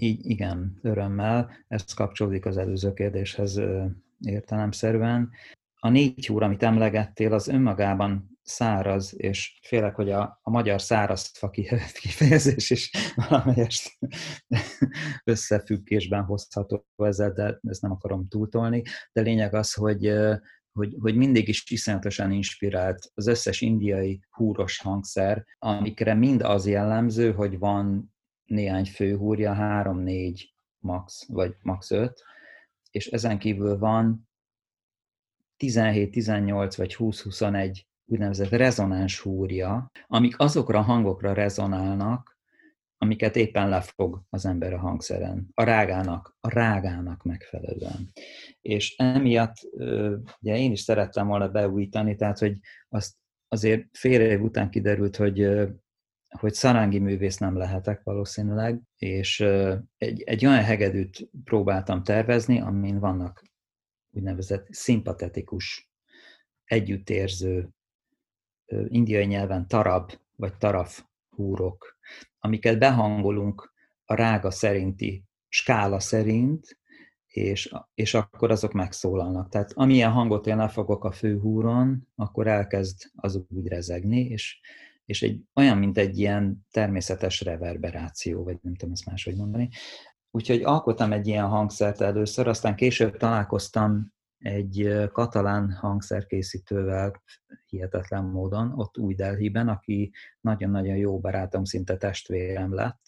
Így 0.02 0.26
igen, 0.26 0.78
örömmel. 0.82 1.50
Ez 1.68 1.94
kapcsolódik 1.94 2.46
az 2.46 2.56
előző 2.56 2.92
kérdéshez 2.92 3.60
értelemszerűen. 4.20 5.30
A 5.74 5.88
négy 5.88 6.28
úr, 6.30 6.42
amit 6.42 6.62
emlegettél, 6.62 7.32
az 7.32 7.48
önmagában 7.48 8.38
száraz, 8.42 9.14
és 9.16 9.58
félek, 9.62 9.94
hogy 9.94 10.10
a, 10.10 10.38
a 10.42 10.50
magyar 10.50 10.80
szárazfa 10.82 11.50
kifejezés 12.00 12.70
is 12.70 12.90
valamelyest 13.14 13.98
összefüggésben 15.24 16.24
hozható 16.24 16.84
ezzel, 16.96 17.32
de 17.32 17.58
ezt 17.68 17.82
nem 17.82 17.92
akarom 17.92 18.28
túltolni. 18.28 18.82
De 19.12 19.20
lényeg 19.20 19.54
az, 19.54 19.72
hogy, 19.72 20.12
hogy, 20.72 20.96
hogy 21.00 21.16
mindig 21.16 21.48
is 21.48 21.70
iszonyatosan 21.70 22.30
inspirált 22.30 23.10
az 23.14 23.26
összes 23.26 23.60
indiai 23.60 24.20
húros 24.30 24.78
hangszer, 24.78 25.44
amikre 25.58 26.14
mind 26.14 26.42
az 26.42 26.66
jellemző, 26.66 27.32
hogy 27.32 27.58
van 27.58 28.09
néhány 28.50 28.84
főhúrja, 28.84 29.52
három-négy 29.52 30.54
max, 30.78 31.26
vagy 31.28 31.56
max 31.62 31.90
5, 31.90 32.22
és 32.90 33.06
ezen 33.06 33.38
kívül 33.38 33.78
van 33.78 34.28
17, 35.56 36.10
18 36.10 36.76
vagy 36.76 36.96
20-21 36.98 37.80
úgynevezett 38.04 38.48
rezonáns 38.48 39.20
húrja, 39.20 39.90
amik 40.06 40.38
azokra 40.38 40.78
a 40.78 40.82
hangokra 40.82 41.32
rezonálnak, 41.32 42.38
amiket 42.98 43.36
éppen 43.36 43.68
lefog 43.68 44.22
az 44.30 44.46
ember 44.46 44.72
a 44.72 44.78
hangszeren, 44.78 45.48
a 45.54 45.62
rágának, 45.62 46.36
a 46.40 46.48
rágának 46.48 47.22
megfelelően. 47.22 48.12
És 48.60 48.96
emiatt 48.96 49.56
ugye 50.40 50.56
én 50.56 50.72
is 50.72 50.80
szerettem 50.80 51.26
volna 51.26 51.48
beújítani, 51.48 52.16
tehát 52.16 52.38
hogy 52.38 52.58
azt 52.88 53.14
azért 53.48 53.86
fél 53.92 54.20
év 54.20 54.42
után 54.42 54.70
kiderült, 54.70 55.16
hogy 55.16 55.48
hogy 56.38 56.54
szarángi 56.54 56.98
művész 56.98 57.38
nem 57.38 57.56
lehetek 57.56 58.02
valószínűleg, 58.02 58.80
és 58.96 59.40
egy, 59.98 60.22
egy 60.22 60.46
olyan 60.46 60.62
hegedűt 60.62 61.30
próbáltam 61.44 62.02
tervezni, 62.02 62.60
amin 62.60 62.98
vannak 62.98 63.44
úgynevezett 64.10 64.66
szimpatetikus, 64.72 65.90
együttérző, 66.64 67.68
indiai 68.88 69.24
nyelven 69.24 69.68
tarab 69.68 70.12
vagy 70.36 70.56
taraf 70.56 71.04
húrok, 71.28 71.98
amiket 72.38 72.78
behangolunk 72.78 73.72
a 74.04 74.14
rága 74.14 74.50
szerinti 74.50 75.24
skála 75.48 76.00
szerint, 76.00 76.78
és, 77.26 77.74
és 77.94 78.14
akkor 78.14 78.50
azok 78.50 78.72
megszólalnak. 78.72 79.48
Tehát 79.48 79.72
amilyen 79.72 80.10
hangot 80.10 80.46
én 80.46 80.56
lefogok 80.56 81.04
a 81.04 81.12
főhúron, 81.12 82.08
akkor 82.14 82.46
elkezd 82.46 83.10
az 83.14 83.42
úgy 83.48 83.66
rezegni, 83.66 84.20
és 84.20 84.60
és 85.10 85.22
egy, 85.22 85.40
olyan, 85.54 85.78
mint 85.78 85.98
egy 85.98 86.18
ilyen 86.18 86.66
természetes 86.70 87.40
reverberáció, 87.40 88.44
vagy 88.44 88.58
nem 88.62 88.74
tudom 88.74 88.94
ezt 88.94 89.06
máshogy 89.06 89.36
mondani. 89.36 89.68
Úgyhogy 90.30 90.62
alkottam 90.62 91.12
egy 91.12 91.26
ilyen 91.26 91.46
hangszert 91.46 92.00
először, 92.00 92.48
aztán 92.48 92.74
később 92.74 93.16
találkoztam 93.16 94.12
egy 94.38 95.08
katalán 95.12 95.72
hangszerkészítővel 95.72 97.22
hihetetlen 97.66 98.24
módon, 98.24 98.72
ott 98.76 98.98
új 98.98 99.14
Delhiben, 99.14 99.68
aki 99.68 100.12
nagyon-nagyon 100.40 100.96
jó 100.96 101.20
barátom, 101.20 101.64
szinte 101.64 101.96
testvérem 101.96 102.74
lett, 102.74 103.02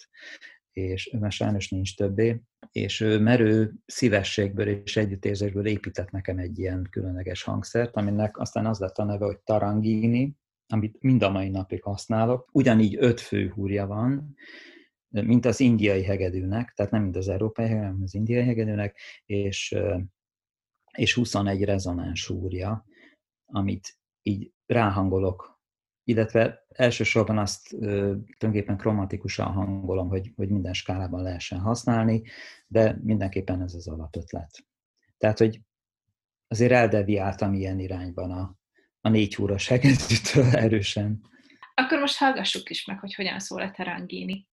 és 0.73 1.17
már 1.21 1.33
sajnos 1.33 1.69
nincs 1.69 1.97
többé, 1.97 2.43
és 2.73 3.01
ő 3.01 3.19
merő 3.19 3.73
szívességből 3.87 4.69
és 4.69 4.97
együttérzésből 4.97 5.67
épített 5.67 6.11
nekem 6.11 6.39
egy 6.39 6.59
ilyen 6.59 6.87
különleges 6.91 7.43
hangszert, 7.43 7.97
aminek 7.97 8.39
aztán 8.39 8.67
az 8.67 8.79
lett 8.79 8.99
a 8.99 9.05
neve, 9.05 9.25
hogy 9.25 9.39
Tarangini, 9.39 10.37
amit 10.67 11.03
mind 11.03 11.23
a 11.23 11.31
mai 11.31 11.49
napig 11.49 11.83
használok. 11.83 12.49
Ugyanígy 12.53 12.97
öt 12.99 13.21
főhúrja 13.21 13.87
van, 13.87 14.37
mint 15.09 15.45
az 15.45 15.61
indiai 15.61 16.03
hegedűnek, 16.03 16.73
tehát 16.73 16.93
nem 16.93 17.03
mint 17.03 17.17
az 17.17 17.29
európai 17.29 17.65
hegedű, 17.67 17.85
hanem 17.85 18.03
az 18.03 18.15
indiai 18.15 18.45
hegedűnek, 18.45 18.99
és, 19.27 19.77
és 20.93 21.15
21 21.15 21.65
rezonáns 21.65 22.27
húrja, 22.27 22.87
amit 23.47 23.97
így 24.23 24.53
ráhangolok, 24.67 25.61
illetve 26.05 26.67
elsősorban 26.69 27.39
azt 27.39 27.69
tulajdonképpen 27.69 28.77
kromatikusan 28.77 29.53
hangolom, 29.53 30.09
hogy, 30.09 30.33
hogy 30.37 30.49
minden 30.49 30.73
skálában 30.73 31.23
lehessen 31.23 31.59
használni, 31.59 32.23
de 32.67 32.99
mindenképpen 33.03 33.63
ez 33.63 33.75
az 33.75 33.89
alapötlet. 33.89 34.67
Tehát, 35.19 35.39
hogy 35.39 35.61
azért 36.49 36.73
eldeviáltam 36.73 37.55
ilyen 37.55 37.79
irányban 37.79 38.31
a, 38.31 38.57
a 39.05 39.09
négy 39.09 39.37
óra 39.41 39.55
hegedűtől 39.69 40.57
erősen. 40.57 41.21
Akkor 41.75 41.99
most 41.99 42.17
hallgassuk 42.17 42.71
is 42.71 42.85
meg, 42.85 42.99
hogy 42.99 43.15
hogyan 43.15 43.39
szól 43.39 43.63
a 43.63 43.71
Tarangini. 43.71 44.47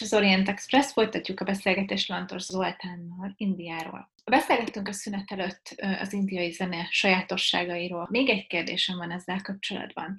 És 0.00 0.06
az 0.06 0.18
Orient 0.18 0.48
Express, 0.48 0.92
folytatjuk 0.92 1.40
a 1.40 1.44
beszélgetést 1.44 2.08
Lantos 2.08 2.42
Zoltánnal 2.42 3.34
Indiáról. 3.36 4.12
Beszélgettünk 4.24 4.88
a 4.88 4.92
szünet 4.92 5.30
előtt 5.30 5.74
az 6.00 6.12
indiai 6.12 6.50
zene 6.50 6.86
sajátosságairól. 6.90 8.06
Még 8.10 8.28
egy 8.28 8.46
kérdésem 8.46 8.96
van 8.96 9.10
ezzel 9.10 9.40
kapcsolatban. 9.42 10.16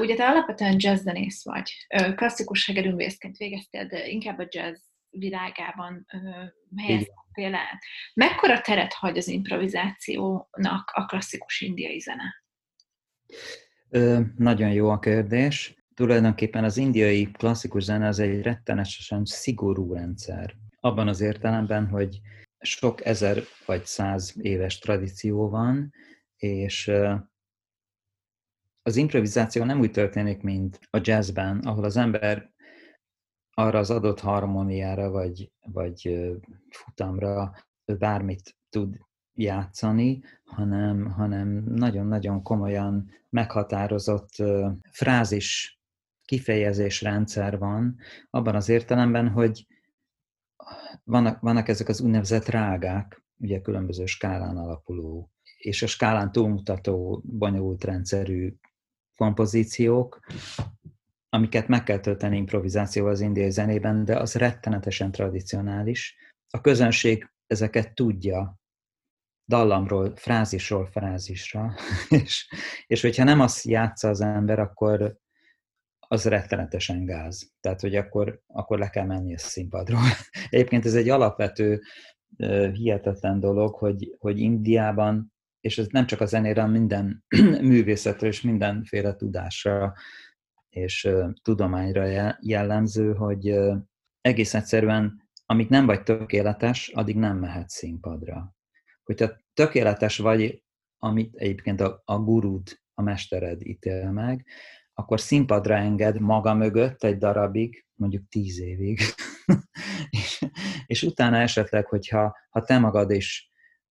Ugye 0.00 0.14
te 0.14 0.26
alapvetően 0.26 0.74
jazzzenész 0.78 1.44
vagy, 1.44 1.86
klasszikus 2.14 2.66
hegedűművészként 2.66 3.36
végeztél, 3.36 3.86
de 3.86 4.06
inkább 4.08 4.38
a 4.38 4.46
jazz 4.48 4.80
világában 5.10 6.06
helyeztél 6.76 7.54
el. 7.54 7.80
Mekkora 8.14 8.60
teret 8.60 8.92
hagy 8.92 9.16
az 9.16 9.28
improvizációnak 9.28 10.90
a 10.92 11.04
klasszikus 11.04 11.60
indiai 11.60 11.98
zene? 11.98 12.42
Ö, 13.88 14.20
nagyon 14.36 14.70
jó 14.70 14.90
a 14.90 14.98
kérdés 14.98 15.77
tulajdonképpen 15.98 16.64
az 16.64 16.76
indiai 16.76 17.30
klasszikus 17.30 17.82
zene 17.82 18.06
az 18.06 18.18
egy 18.18 18.42
rettenetesen 18.42 19.24
szigorú 19.24 19.92
rendszer. 19.92 20.54
Abban 20.80 21.08
az 21.08 21.20
értelemben, 21.20 21.86
hogy 21.88 22.20
sok 22.60 23.04
ezer 23.04 23.42
vagy 23.66 23.84
száz 23.84 24.34
éves 24.40 24.78
tradíció 24.78 25.48
van, 25.48 25.92
és 26.36 26.92
az 28.82 28.96
improvizáció 28.96 29.64
nem 29.64 29.80
úgy 29.80 29.90
történik, 29.90 30.42
mint 30.42 30.80
a 30.90 31.00
jazzben, 31.02 31.58
ahol 31.58 31.84
az 31.84 31.96
ember 31.96 32.50
arra 33.54 33.78
az 33.78 33.90
adott 33.90 34.20
harmóniára 34.20 35.10
vagy, 35.10 35.52
vagy 35.60 36.28
futamra 36.70 37.54
bármit 37.84 38.56
tud 38.68 38.96
játszani, 39.34 40.22
hanem, 40.44 41.10
hanem 41.10 41.48
nagyon-nagyon 41.64 42.42
komolyan 42.42 43.10
meghatározott 43.30 44.34
frázis 44.90 45.77
kifejezésrendszer 46.28 47.58
van, 47.58 47.96
abban 48.30 48.54
az 48.54 48.68
értelemben, 48.68 49.28
hogy 49.28 49.66
vannak, 51.04 51.40
vannak 51.40 51.68
ezek 51.68 51.88
az 51.88 52.00
úgynevezett 52.00 52.46
rágák, 52.46 53.22
ugye 53.36 53.60
különböző 53.60 54.06
skálán 54.06 54.56
alapuló, 54.56 55.30
és 55.58 55.82
a 55.82 55.86
skálán 55.86 56.32
túlmutató, 56.32 57.22
bonyolult 57.24 57.84
rendszerű 57.84 58.54
kompozíciók, 59.16 60.20
amiket 61.28 61.68
meg 61.68 61.82
kell 61.82 62.00
tölteni 62.00 62.36
improvizációval 62.36 63.12
az 63.12 63.20
indiai 63.20 63.50
zenében, 63.50 64.04
de 64.04 64.18
az 64.18 64.34
rettenetesen 64.34 65.10
tradicionális. 65.10 66.16
A 66.50 66.60
közönség 66.60 67.30
ezeket 67.46 67.94
tudja, 67.94 68.58
dallamról, 69.46 70.16
frázisról 70.16 70.86
frázisra, 70.86 71.74
és, 72.22 72.48
és 72.86 73.00
hogyha 73.00 73.24
nem 73.24 73.40
azt 73.40 73.64
játsza 73.64 74.08
az 74.08 74.20
ember, 74.20 74.58
akkor, 74.58 75.18
az 76.08 76.24
rettenetesen 76.24 77.04
gáz. 77.04 77.52
Tehát, 77.60 77.80
hogy 77.80 77.96
akkor, 77.96 78.40
akkor 78.46 78.78
le 78.78 78.88
kell 78.88 79.06
menni 79.06 79.34
a 79.34 79.38
színpadról. 79.38 80.00
Egyébként 80.50 80.84
ez 80.84 80.94
egy 80.94 81.08
alapvető, 81.08 81.80
hihetetlen 82.72 83.40
dolog, 83.40 83.74
hogy, 83.74 84.14
hogy 84.18 84.38
Indiában, 84.38 85.32
és 85.60 85.78
ez 85.78 85.86
nem 85.90 86.06
csak 86.06 86.20
a 86.20 86.26
zenére, 86.26 86.66
minden 86.66 87.24
művészetre 87.60 88.26
és 88.26 88.40
mindenféle 88.40 89.14
tudásra 89.14 89.94
és 90.68 91.08
tudományra 91.42 92.34
jellemző, 92.40 93.14
hogy 93.14 93.58
egész 94.20 94.54
egyszerűen, 94.54 95.28
amíg 95.46 95.68
nem 95.68 95.86
vagy 95.86 96.02
tökéletes, 96.02 96.88
addig 96.88 97.16
nem 97.16 97.38
mehet 97.38 97.68
színpadra. 97.68 98.54
Hogyha 99.02 99.36
tökéletes 99.54 100.18
vagy, 100.18 100.62
amit 100.98 101.36
egyébként 101.36 101.80
a, 101.80 102.02
a 102.04 102.18
gurud, 102.18 102.78
a 102.94 103.02
mestered 103.02 103.66
ítél 103.66 104.10
meg, 104.10 104.46
akkor 104.98 105.20
színpadra 105.20 105.76
enged 105.76 106.20
maga 106.20 106.54
mögött 106.54 107.04
egy 107.04 107.18
darabig, 107.18 107.86
mondjuk 107.94 108.28
tíz 108.28 108.60
évig, 108.60 109.00
és, 110.20 110.44
és 110.86 111.02
utána 111.02 111.36
esetleg, 111.36 111.86
hogyha 111.86 112.36
ha 112.50 112.62
te 112.62 112.78
magad 112.78 113.10
is 113.10 113.50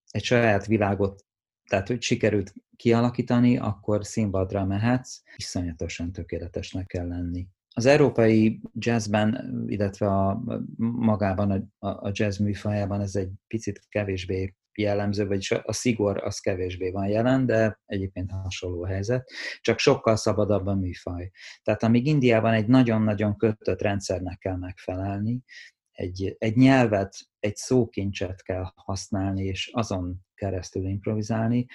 egy 0.09 0.23
saját 0.23 0.65
világot, 0.65 1.25
tehát 1.69 1.87
hogy 1.87 2.01
sikerült 2.01 2.53
kialakítani, 2.75 3.57
akkor 3.57 4.05
színpadra 4.05 4.65
mehetsz, 4.65 5.21
iszonyatosan 5.35 6.11
tökéletesnek 6.11 6.85
kell 6.85 7.07
lenni. 7.07 7.47
az 7.73 7.85
európai 7.85 8.61
jazzben, 8.73 9.63
illetve 9.67 10.07
a, 10.07 10.43
magában 10.77 11.71
a, 11.79 11.87
a 11.87 12.11
jazz 12.13 12.37
műfajában 12.37 13.01
ez 13.01 13.15
egy 13.15 13.31
picit 13.47 13.85
kevésbé 13.89 14.55
jellemző, 14.77 15.27
vagyis 15.27 15.51
a 15.51 15.73
szigor 15.73 16.23
az 16.23 16.39
kevésbé 16.39 16.89
van 16.89 17.07
jelen, 17.07 17.45
de 17.45 17.79
egyébként 17.85 18.31
hasonló 18.31 18.83
helyzet, 18.83 19.31
csak 19.61 19.79
sokkal 19.79 20.15
szabadabb 20.15 20.65
a 20.65 20.75
műfaj. 20.75 21.31
Tehát 21.63 21.83
amíg 21.83 22.05
Indiában 22.05 22.53
egy 22.53 22.67
nagyon-nagyon 22.67 23.37
kötött 23.37 23.81
rendszernek 23.81 24.37
kell 24.37 24.57
megfelelni, 24.57 25.43
egy, 25.91 26.35
egy 26.37 26.55
nyelvet, 26.55 27.15
egy 27.39 27.55
szókincset 27.55 28.43
kell 28.43 28.71
használni, 28.75 29.43
és 29.43 29.69
azon 29.73 30.25
keresztül 30.33 30.85
improvizálni. 30.85 31.65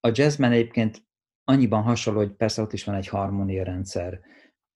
A 0.00 0.10
jazzben 0.12 0.52
egyébként 0.52 1.02
annyiban 1.44 1.82
hasonló, 1.82 2.18
hogy 2.18 2.32
persze 2.32 2.62
ott 2.62 2.72
is 2.72 2.84
van 2.84 2.94
egy 2.94 3.08
harmónia 3.08 3.64
rendszer, 3.64 4.20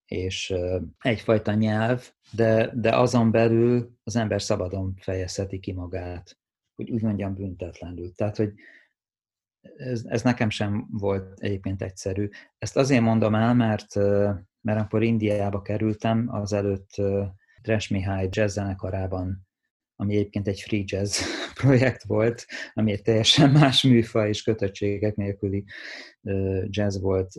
és 0.05 0.53
egyfajta 0.99 1.53
nyelv, 1.53 2.11
de, 2.31 2.71
de 2.75 2.95
azon 2.95 3.31
belül 3.31 3.97
az 4.03 4.15
ember 4.15 4.41
szabadon 4.41 4.93
fejezheti 4.99 5.59
ki 5.59 5.71
magát, 5.71 6.37
hogy 6.77 6.91
úgy 6.91 7.01
mondjam 7.01 7.33
büntetlenül. 7.33 8.13
Tehát, 8.13 8.37
hogy 8.37 8.53
ez, 9.75 10.03
ez 10.05 10.21
nekem 10.21 10.49
sem 10.49 10.87
volt 10.91 11.39
egyébként 11.39 11.81
egyszerű. 11.81 12.29
Ezt 12.57 12.77
azért 12.77 13.01
mondom 13.01 13.35
el, 13.35 13.53
mert, 13.53 13.95
mert 14.61 14.79
amikor 14.79 15.03
Indiába 15.03 15.61
kerültem, 15.61 16.27
azelőtt 16.29 16.89
Trash 17.61 17.91
Mihály 17.91 18.27
jazz 18.31 18.53
zenekarában, 18.53 19.47
ami 19.95 20.15
egyébként 20.15 20.47
egy 20.47 20.61
free 20.61 20.83
jazz 20.85 21.21
projekt 21.61 22.03
volt, 22.03 22.45
ami 22.73 22.91
egy 22.91 23.01
teljesen 23.01 23.51
más 23.51 23.83
műfaj 23.83 24.27
és 24.27 24.41
kötöttségek 24.41 25.15
nélküli 25.15 25.65
jazz 26.65 26.99
volt, 26.99 27.31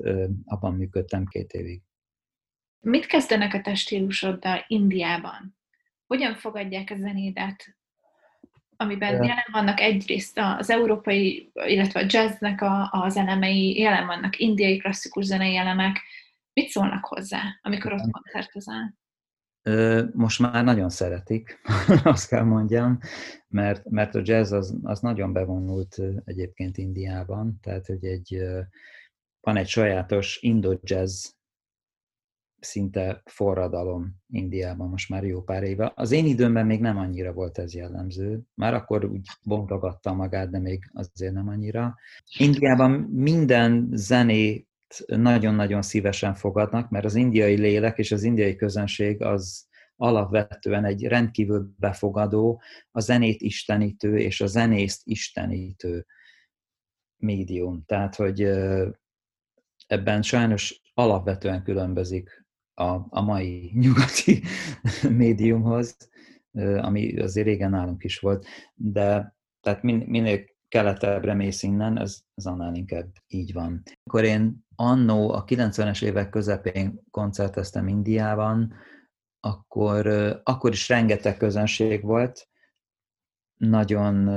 abban 0.44 0.74
működtem 0.74 1.26
két 1.26 1.52
évig. 1.52 1.82
Mit 2.80 3.06
kezdenek 3.06 3.54
a 3.54 3.60
te 3.60 3.74
stílusoddal 3.74 4.64
Indiában? 4.66 5.56
Hogyan 6.06 6.34
fogadják 6.34 6.90
a 6.90 6.96
zenédet? 6.96 7.77
Amiben 8.80 9.12
ja. 9.12 9.22
jelen 9.22 9.48
vannak 9.52 9.80
egyrészt 9.80 10.38
az 10.58 10.70
európai, 10.70 11.50
illetve 11.54 12.00
a 12.00 12.06
jazznek 12.08 12.60
a, 12.60 12.88
az 12.92 13.16
elemei, 13.16 13.78
jelen 13.78 14.06
vannak 14.06 14.38
indiai 14.38 14.76
klasszikus 14.76 15.24
zenei 15.24 15.56
elemek. 15.56 16.00
Mit 16.52 16.68
szólnak 16.68 17.04
hozzá, 17.04 17.42
amikor 17.62 17.92
ott 17.92 18.10
koncertozál? 18.10 18.94
Most 20.12 20.38
már 20.38 20.64
nagyon 20.64 20.88
szeretik, 20.88 21.60
azt 22.04 22.28
kell 22.28 22.42
mondjam, 22.42 22.98
mert, 23.48 23.90
mert 23.90 24.14
a 24.14 24.20
jazz 24.22 24.52
az, 24.52 24.78
az 24.82 25.00
nagyon 25.00 25.32
bevonult 25.32 25.96
egyébként 26.24 26.76
Indiában, 26.76 27.58
tehát 27.62 27.86
hogy 27.86 28.04
egy, 28.04 28.42
van 29.40 29.56
egy 29.56 29.68
sajátos 29.68 30.38
indo-jazz 30.42 31.26
szinte 32.60 33.22
forradalom 33.24 34.16
Indiában 34.28 34.88
most 34.88 35.08
már 35.08 35.24
jó 35.24 35.42
pár 35.42 35.62
éve. 35.62 35.92
Az 35.94 36.10
én 36.10 36.26
időmben 36.26 36.66
még 36.66 36.80
nem 36.80 36.96
annyira 36.96 37.32
volt 37.32 37.58
ez 37.58 37.74
jellemző. 37.74 38.40
Már 38.54 38.74
akkor 38.74 39.04
úgy 39.04 39.26
bontogatta 39.42 40.12
magát, 40.12 40.50
de 40.50 40.58
még 40.58 40.90
azért 40.92 41.32
nem 41.32 41.48
annyira. 41.48 41.94
Indiában 42.38 42.90
minden 43.00 43.88
zené 43.92 44.66
nagyon-nagyon 45.06 45.82
szívesen 45.82 46.34
fogadnak, 46.34 46.90
mert 46.90 47.04
az 47.04 47.14
indiai 47.14 47.56
lélek 47.56 47.98
és 47.98 48.12
az 48.12 48.22
indiai 48.22 48.56
közönség 48.56 49.22
az 49.22 49.66
alapvetően 49.96 50.84
egy 50.84 51.06
rendkívül 51.06 51.74
befogadó, 51.76 52.62
a 52.90 53.00
zenét 53.00 53.40
istenítő 53.40 54.18
és 54.18 54.40
a 54.40 54.46
zenészt 54.46 55.00
istenítő 55.04 56.06
médium. 57.16 57.84
Tehát, 57.86 58.14
hogy 58.14 58.42
ebben 59.86 60.22
sajnos 60.22 60.80
alapvetően 60.94 61.62
különbözik 61.62 62.46
a, 62.78 63.06
a 63.08 63.20
mai 63.20 63.70
nyugati 63.80 64.42
médiumhoz, 65.10 65.96
ami 66.80 67.18
azért 67.18 67.46
régen 67.46 67.70
nálunk 67.70 68.04
is 68.04 68.18
volt, 68.18 68.46
de 68.74 69.36
tehát 69.60 69.82
min, 69.82 70.04
minél 70.06 70.44
keletebbre 70.68 71.34
mész 71.34 71.62
innen, 71.62 71.98
ez, 71.98 72.20
ez 72.34 72.46
annál 72.46 72.74
inkább 72.74 73.12
így 73.26 73.52
van. 73.52 73.82
Akkor 74.04 74.24
én 74.24 74.66
annó 74.74 75.32
a 75.32 75.44
90-es 75.44 76.04
évek 76.04 76.28
közepén 76.28 77.00
koncerteztem 77.10 77.88
Indiában, 77.88 78.74
akkor, 79.40 80.06
akkor 80.42 80.72
is 80.72 80.88
rengeteg 80.88 81.36
közönség 81.36 82.02
volt, 82.02 82.48
nagyon 83.56 84.28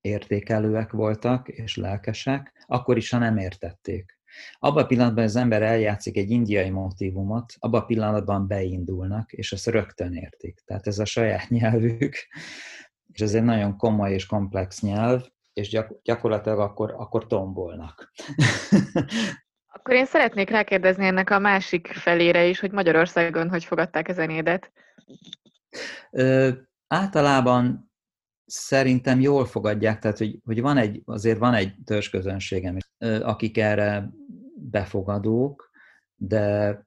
értékelőek 0.00 0.90
voltak 0.90 1.48
és 1.48 1.76
lelkesek, 1.76 2.64
akkor 2.66 2.96
is, 2.96 3.10
ha 3.10 3.18
nem 3.18 3.36
értették. 3.36 4.20
Abban 4.58 4.82
a 4.82 4.86
pillanatban 4.86 5.24
az 5.24 5.36
ember 5.36 5.62
eljátszik 5.62 6.16
egy 6.16 6.30
indiai 6.30 6.70
motívumot, 6.70 7.54
abban 7.58 7.80
a 7.80 7.84
pillanatban 7.84 8.46
beindulnak, 8.46 9.32
és 9.32 9.52
azt 9.52 9.66
rögtön 9.66 10.12
értik. 10.12 10.62
Tehát 10.64 10.86
ez 10.86 10.98
a 10.98 11.04
saját 11.04 11.48
nyelvük, 11.58 12.14
és 13.12 13.20
ez 13.20 13.34
egy 13.34 13.44
nagyon 13.44 13.76
komoly 13.76 14.12
és 14.12 14.26
komplex 14.26 14.80
nyelv, 14.80 15.22
és 15.52 15.68
gyak- 15.68 16.02
gyakorlatilag 16.02 16.58
akkor, 16.58 16.94
akkor 16.96 17.26
tombolnak. 17.26 18.12
Akkor 19.74 19.94
én 19.94 20.06
szeretnék 20.06 20.50
rákérdezni 20.50 21.06
ennek 21.06 21.30
a 21.30 21.38
másik 21.38 21.86
felére 21.86 22.44
is, 22.44 22.60
hogy 22.60 22.70
Magyarországon 22.70 23.48
hogy 23.48 23.64
fogadták 23.64 24.08
a 24.08 24.12
zenédet? 24.12 24.72
Ö, 26.10 26.50
általában 26.86 27.91
szerintem 28.54 29.20
jól 29.20 29.44
fogadják, 29.44 29.98
tehát 29.98 30.18
hogy, 30.18 30.38
hogy 30.44 30.60
van 30.60 30.76
egy, 30.76 31.02
azért 31.04 31.38
van 31.38 31.54
egy 31.54 31.74
törzsközönségem, 31.84 32.76
akik 33.22 33.58
erre 33.58 34.10
befogadók, 34.54 35.70
de 36.14 36.78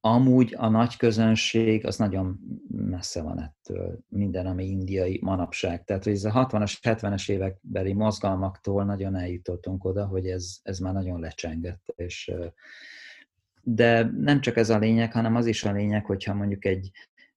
amúgy 0.00 0.54
a 0.58 0.68
nagy 0.68 0.96
közönség 0.96 1.86
az 1.86 1.96
nagyon 1.96 2.38
messze 2.68 3.22
van 3.22 3.40
ettől, 3.40 3.98
minden, 4.08 4.46
ami 4.46 4.64
indiai 4.64 5.18
manapság. 5.22 5.84
Tehát, 5.84 6.04
hogy 6.04 6.12
ez 6.12 6.24
a 6.24 6.46
60-as, 6.46 6.76
70-es 6.82 7.30
évekbeli 7.30 7.92
mozgalmaktól 7.92 8.84
nagyon 8.84 9.16
eljutottunk 9.16 9.84
oda, 9.84 10.06
hogy 10.06 10.26
ez, 10.26 10.58
ez 10.62 10.78
már 10.78 10.92
nagyon 10.92 11.20
lecsengett. 11.20 11.82
És, 11.96 12.32
de 13.62 14.10
nem 14.16 14.40
csak 14.40 14.56
ez 14.56 14.70
a 14.70 14.78
lényeg, 14.78 15.12
hanem 15.12 15.36
az 15.36 15.46
is 15.46 15.64
a 15.64 15.72
lényeg, 15.72 16.04
hogyha 16.04 16.34
mondjuk 16.34 16.64
egy, 16.64 16.90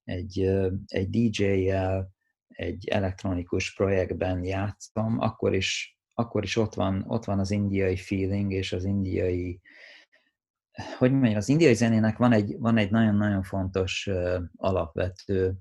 egy, 0.04 0.40
egy 0.86 1.10
DJ-jel, 1.10 2.16
egy 2.58 2.88
elektronikus 2.88 3.74
projektben 3.74 4.44
játszom, 4.44 5.20
akkor 5.20 5.54
is, 5.54 5.98
akkor 6.14 6.44
is 6.44 6.56
ott, 6.56 6.74
van, 6.74 7.04
ott 7.08 7.26
van 7.26 7.40
az 7.40 7.52
indiai 7.52 7.96
feeling 7.96 8.52
és 8.52 8.74
az 8.74 8.84
indiai, 8.84 9.62
hogy 10.98 11.12
mondjam, 11.12 11.36
az 11.36 11.50
indiai 11.50 11.74
zenének 11.74 12.18
van 12.18 12.32
egy, 12.32 12.56
van 12.60 12.78
egy 12.78 12.92
nagyon-nagyon 12.92 13.44
fontos 13.44 14.08
uh, 14.08 14.42
alapvető, 14.56 15.54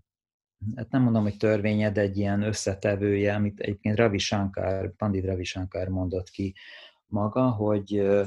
hát 0.76 0.90
nem 0.90 1.02
mondom, 1.02 1.22
hogy 1.22 1.36
törvénye, 1.36 1.90
de 1.90 2.00
egy 2.00 2.16
ilyen 2.16 2.42
összetevője, 2.42 3.34
amit 3.34 3.60
egyébként 3.60 3.96
Ravi 3.96 4.18
Shankar, 4.18 4.94
Pandit 4.96 5.24
Ravi 5.24 5.44
Shankar 5.44 5.88
mondott 5.88 6.28
ki 6.28 6.54
maga, 7.06 7.50
hogy 7.50 8.00
uh, 8.00 8.26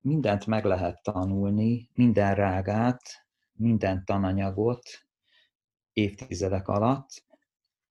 mindent 0.00 0.46
meg 0.46 0.64
lehet 0.64 1.02
tanulni, 1.02 1.90
minden 1.94 2.34
rágát, 2.34 3.02
minden 3.52 4.04
tananyagot 4.04 4.82
évtizedek 5.92 6.68
alatt, 6.68 7.25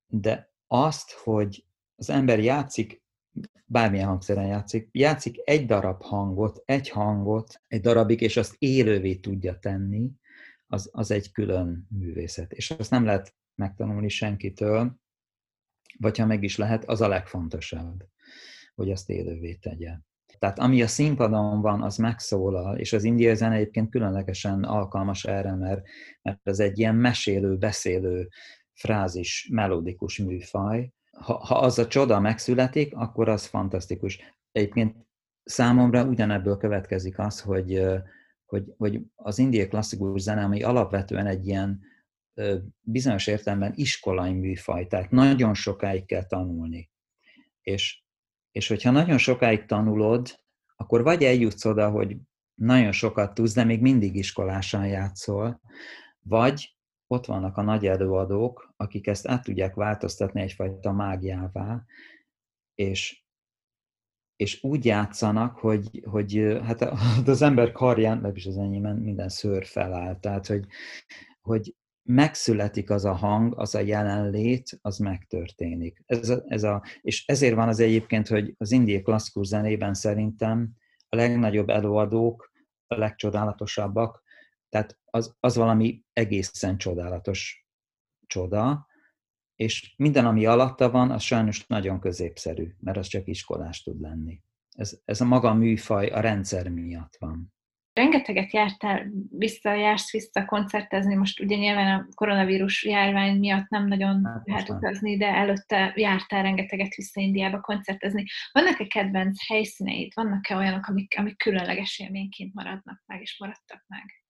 de 0.07 0.51
azt, 0.67 1.11
hogy 1.11 1.65
az 1.95 2.09
ember 2.09 2.39
játszik, 2.39 3.03
bármilyen 3.65 4.07
hangszeren 4.07 4.47
játszik, 4.47 4.89
játszik 4.91 5.37
egy 5.43 5.65
darab 5.65 6.01
hangot, 6.01 6.61
egy 6.65 6.89
hangot, 6.89 7.61
egy 7.67 7.81
darabig, 7.81 8.21
és 8.21 8.37
azt 8.37 8.55
élővé 8.57 9.15
tudja 9.15 9.59
tenni, 9.59 10.11
az, 10.67 10.89
az 10.91 11.11
egy 11.11 11.31
külön 11.31 11.87
művészet. 11.89 12.51
És 12.51 12.71
azt 12.71 12.91
nem 12.91 13.05
lehet 13.05 13.35
megtanulni 13.55 14.09
senkitől, 14.09 14.95
vagy 15.99 16.17
ha 16.17 16.25
meg 16.25 16.43
is 16.43 16.57
lehet, 16.57 16.85
az 16.85 17.01
a 17.01 17.07
legfontosabb, 17.07 18.05
hogy 18.75 18.91
azt 18.91 19.09
élővé 19.09 19.53
tegye. 19.53 19.97
Tehát 20.39 20.59
ami 20.59 20.81
a 20.81 20.87
színpadon 20.87 21.61
van, 21.61 21.81
az 21.81 21.97
megszólal, 21.97 22.77
és 22.77 22.93
az 22.93 23.03
indiai 23.03 23.35
zene 23.35 23.55
egyébként 23.55 23.89
különlegesen 23.89 24.63
alkalmas 24.63 25.25
erre, 25.25 25.55
mert, 25.55 25.81
mert 26.21 26.39
ez 26.43 26.59
egy 26.59 26.79
ilyen 26.79 26.95
mesélő, 26.95 27.57
beszélő 27.57 28.29
frázis, 28.75 29.49
melodikus 29.51 30.17
műfaj. 30.17 30.91
Ha, 31.11 31.33
ha 31.33 31.55
az 31.55 31.79
a 31.79 31.87
csoda 31.87 32.19
megszületik, 32.19 32.95
akkor 32.95 33.29
az 33.29 33.45
fantasztikus. 33.45 34.19
Egyébként 34.51 34.95
számomra 35.43 36.03
ugyanebből 36.03 36.57
következik 36.57 37.19
az, 37.19 37.41
hogy, 37.41 37.85
hogy, 38.45 38.73
hogy 38.77 39.01
az 39.15 39.39
indiai 39.39 39.67
klasszikus 39.67 40.21
zene, 40.21 40.43
ami 40.43 40.63
alapvetően 40.63 41.25
egy 41.25 41.47
ilyen 41.47 41.81
bizonyos 42.81 43.27
értelemben 43.27 43.73
iskolai 43.75 44.33
műfaj, 44.33 44.87
tehát 44.87 45.11
nagyon 45.11 45.53
sokáig 45.53 46.05
kell 46.05 46.25
tanulni. 46.25 46.89
És, 47.61 48.03
és 48.51 48.67
hogyha 48.67 48.91
nagyon 48.91 49.17
sokáig 49.17 49.65
tanulod, 49.65 50.39
akkor 50.75 51.03
vagy 51.03 51.23
eljutsz 51.23 51.65
oda, 51.65 51.89
hogy 51.89 52.17
nagyon 52.53 52.91
sokat 52.91 53.33
tudsz, 53.33 53.53
de 53.53 53.63
még 53.63 53.81
mindig 53.81 54.15
iskolásan 54.15 54.87
játszol, 54.87 55.61
vagy 56.19 56.74
ott 57.07 57.25
vannak 57.25 57.57
a 57.57 57.61
nagy 57.61 57.85
előadók, 57.85 58.73
akik 58.77 59.07
ezt 59.07 59.27
át 59.27 59.43
tudják 59.43 59.73
változtatni 59.73 60.41
egyfajta 60.41 60.91
mágiává, 60.91 61.83
és, 62.75 63.23
és 64.35 64.63
úgy 64.63 64.85
játszanak, 64.85 65.57
hogy, 65.57 66.03
hogy 66.09 66.59
hát 66.63 66.81
az 67.25 67.41
ember 67.41 67.71
karján, 67.71 68.15
legalábbis 68.15 68.45
az 68.45 68.57
enyémben 68.57 68.95
minden 68.95 69.29
szőr 69.29 69.65
feláll, 69.65 70.19
tehát 70.19 70.47
hogy, 70.47 70.65
hogy 71.41 71.75
megszületik 72.07 72.89
az 72.89 73.05
a 73.05 73.13
hang, 73.13 73.59
az 73.59 73.75
a 73.75 73.79
jelenlét, 73.79 74.79
az 74.81 74.97
megtörténik. 74.97 76.03
Ez 76.05 76.29
a, 76.29 76.43
ez 76.47 76.63
a, 76.63 76.83
és 77.01 77.27
ezért 77.27 77.55
van 77.55 77.67
az 77.67 77.79
egyébként, 77.79 78.27
hogy 78.27 78.53
az 78.57 78.71
indiai 78.71 79.01
klasszikus 79.01 79.47
zenében 79.47 79.93
szerintem 79.93 80.71
a 81.09 81.15
legnagyobb 81.15 81.69
előadók, 81.69 82.51
a 82.87 82.95
legcsodálatosabbak, 82.95 84.23
tehát 84.69 84.99
az, 85.05 85.35
az 85.39 85.55
valami 85.55 86.03
egészen 86.13 86.77
csodálatos 86.77 87.67
csoda, 88.27 88.87
és 89.55 89.93
minden, 89.97 90.25
ami 90.25 90.45
alatta 90.45 90.91
van, 90.91 91.11
az 91.11 91.23
sajnos 91.23 91.67
nagyon 91.67 91.99
középszerű, 91.99 92.75
mert 92.79 92.97
az 92.97 93.07
csak 93.07 93.27
iskolás 93.27 93.83
tud 93.83 94.01
lenni. 94.01 94.41
Ez, 94.77 94.99
ez 95.05 95.21
a 95.21 95.25
maga 95.25 95.53
műfaj 95.53 96.07
a 96.07 96.19
rendszer 96.19 96.69
miatt 96.69 97.15
van. 97.19 97.53
Rengeteget 97.93 98.53
jártál 98.53 99.11
vissza, 99.29 99.73
jársz 99.73 100.11
vissza 100.11 100.45
koncertezni, 100.45 101.15
most 101.15 101.39
ugye 101.39 101.55
nyilván 101.55 101.99
a 101.99 102.07
koronavírus 102.13 102.85
járvány 102.85 103.39
miatt 103.39 103.69
nem 103.69 103.87
nagyon 103.87 104.25
hát, 104.25 104.41
lehet 104.45 104.69
utazni, 104.69 105.17
de 105.17 105.27
előtte 105.27 105.93
jártál 105.95 106.41
rengeteget 106.41 106.95
vissza 106.95 107.21
Indiába 107.21 107.59
koncertezni. 107.59 108.23
Vannak-e 108.51 108.87
kedvenc 108.87 109.47
helyszíneid? 109.47 110.11
Vannak-e 110.15 110.55
olyanok, 110.55 110.85
amik, 110.85 111.13
amik 111.17 111.37
különleges 111.37 111.99
élményként 111.99 112.53
maradnak 112.53 113.03
meg, 113.05 113.21
és 113.21 113.39
maradtak 113.39 113.83
meg? 113.87 114.24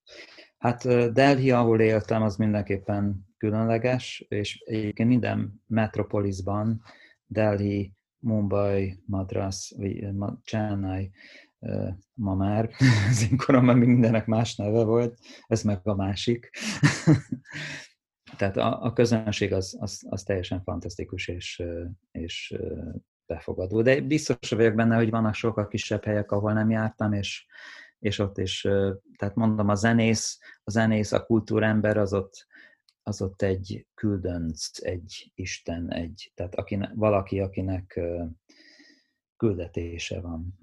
Hát 0.58 1.12
Delhi, 1.14 1.52
ahol 1.52 1.80
éltem, 1.80 2.22
az 2.22 2.36
mindenképpen 2.36 3.26
különleges, 3.38 4.26
és 4.28 4.64
egyébként 4.66 5.10
minden 5.10 5.64
metropolisban, 5.68 6.82
Delhi, 7.26 7.94
Mumbai, 8.20 9.00
Madras, 9.06 9.76
Chennai, 10.44 11.12
ma 12.14 12.36
már, 12.36 12.70
az 13.10 13.28
én 13.32 13.38
koromban 13.38 13.78
mindenek 13.78 14.26
más 14.26 14.56
neve 14.56 14.84
volt, 14.84 15.20
ez 15.48 15.64
meg 15.64 15.80
a 15.84 15.96
másik. 15.96 16.50
Tehát 18.38 18.58
a, 18.58 18.84
a 18.84 18.94
közönség 18.94 19.54
az, 19.54 19.78
az, 19.80 20.06
az 20.10 20.24
teljesen 20.24 20.62
fantasztikus 20.64 21.28
és, 21.28 21.64
és 22.12 22.56
befogadó. 23.26 23.82
De 23.82 24.02
biztos 24.02 24.50
vagyok 24.50 24.76
benne, 24.76 24.96
hogy 24.96 25.10
vannak 25.10 25.34
sokkal 25.34 25.68
kisebb 25.68 26.04
helyek, 26.04 26.32
ahol 26.32 26.54
nem 26.54 26.70
jártam, 26.70 27.14
és, 27.14 27.46
és 28.00 28.20
ott 28.20 28.38
is, 28.38 28.62
tehát 29.18 29.36
mondom, 29.36 29.70
a 29.70 29.76
zenész, 29.76 30.40
a 30.64 30.72
zenész, 30.72 31.12
a 31.12 31.26
kultúrember 31.26 31.98
az 31.98 32.14
ott, 32.14 32.48
az 33.04 33.22
ott 33.22 33.42
egy 33.42 33.88
küldönc, 33.94 34.84
egy 34.84 35.32
Isten, 35.36 35.92
egy, 35.92 36.32
tehát 36.36 36.56
akinek, 36.56 36.92
valaki, 36.94 37.40
akinek 37.40 38.00
küldetése 39.38 40.22
van. 40.22 40.60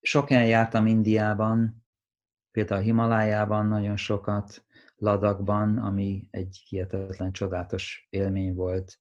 Sok 0.00 0.28
helyen 0.28 0.46
jártam 0.46 0.86
Indiában, 0.86 1.84
például 2.50 2.80
a 2.80 2.84
Himalájában 2.84 3.66
nagyon 3.66 3.96
sokat, 3.96 4.64
Ladakban, 4.96 5.78
ami 5.78 6.26
egy 6.30 6.62
hihetetlen 6.68 7.32
csodálatos 7.32 8.06
élmény 8.10 8.54
volt, 8.54 8.98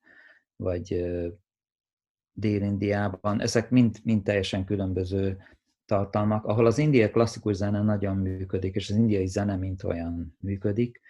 vagy 0.55 1.05
Dél-Indiában. 2.31 3.41
Ezek 3.41 3.69
mind, 3.69 3.99
mind 4.03 4.23
teljesen 4.23 4.65
különböző 4.65 5.43
tartalmak, 5.89 6.45
ahol 6.45 6.65
az 6.65 6.77
indiai 6.77 7.09
klasszikus 7.09 7.55
zene 7.55 7.81
nagyon 7.81 8.17
működik, 8.17 8.75
és 8.75 8.89
az 8.89 8.95
indiai 8.95 9.27
zene 9.27 9.55
mint 9.55 9.83
olyan 9.83 10.37
működik, 10.39 11.01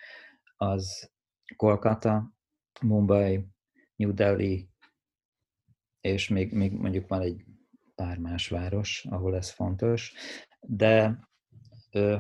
az 0.58 1.12
Kolkata, 1.56 2.34
Mumbai, 2.82 3.48
New 3.96 4.14
Delhi, 4.14 4.70
és 6.02 6.28
még, 6.28 6.54
még 6.54 6.72
mondjuk 6.72 7.08
van 7.08 7.22
egy 7.22 7.46
pár 7.96 8.18
más 8.18 8.48
város, 8.48 9.06
ahol 9.10 9.36
ez 9.36 9.50
fontos, 9.50 10.14
de 10.62 11.28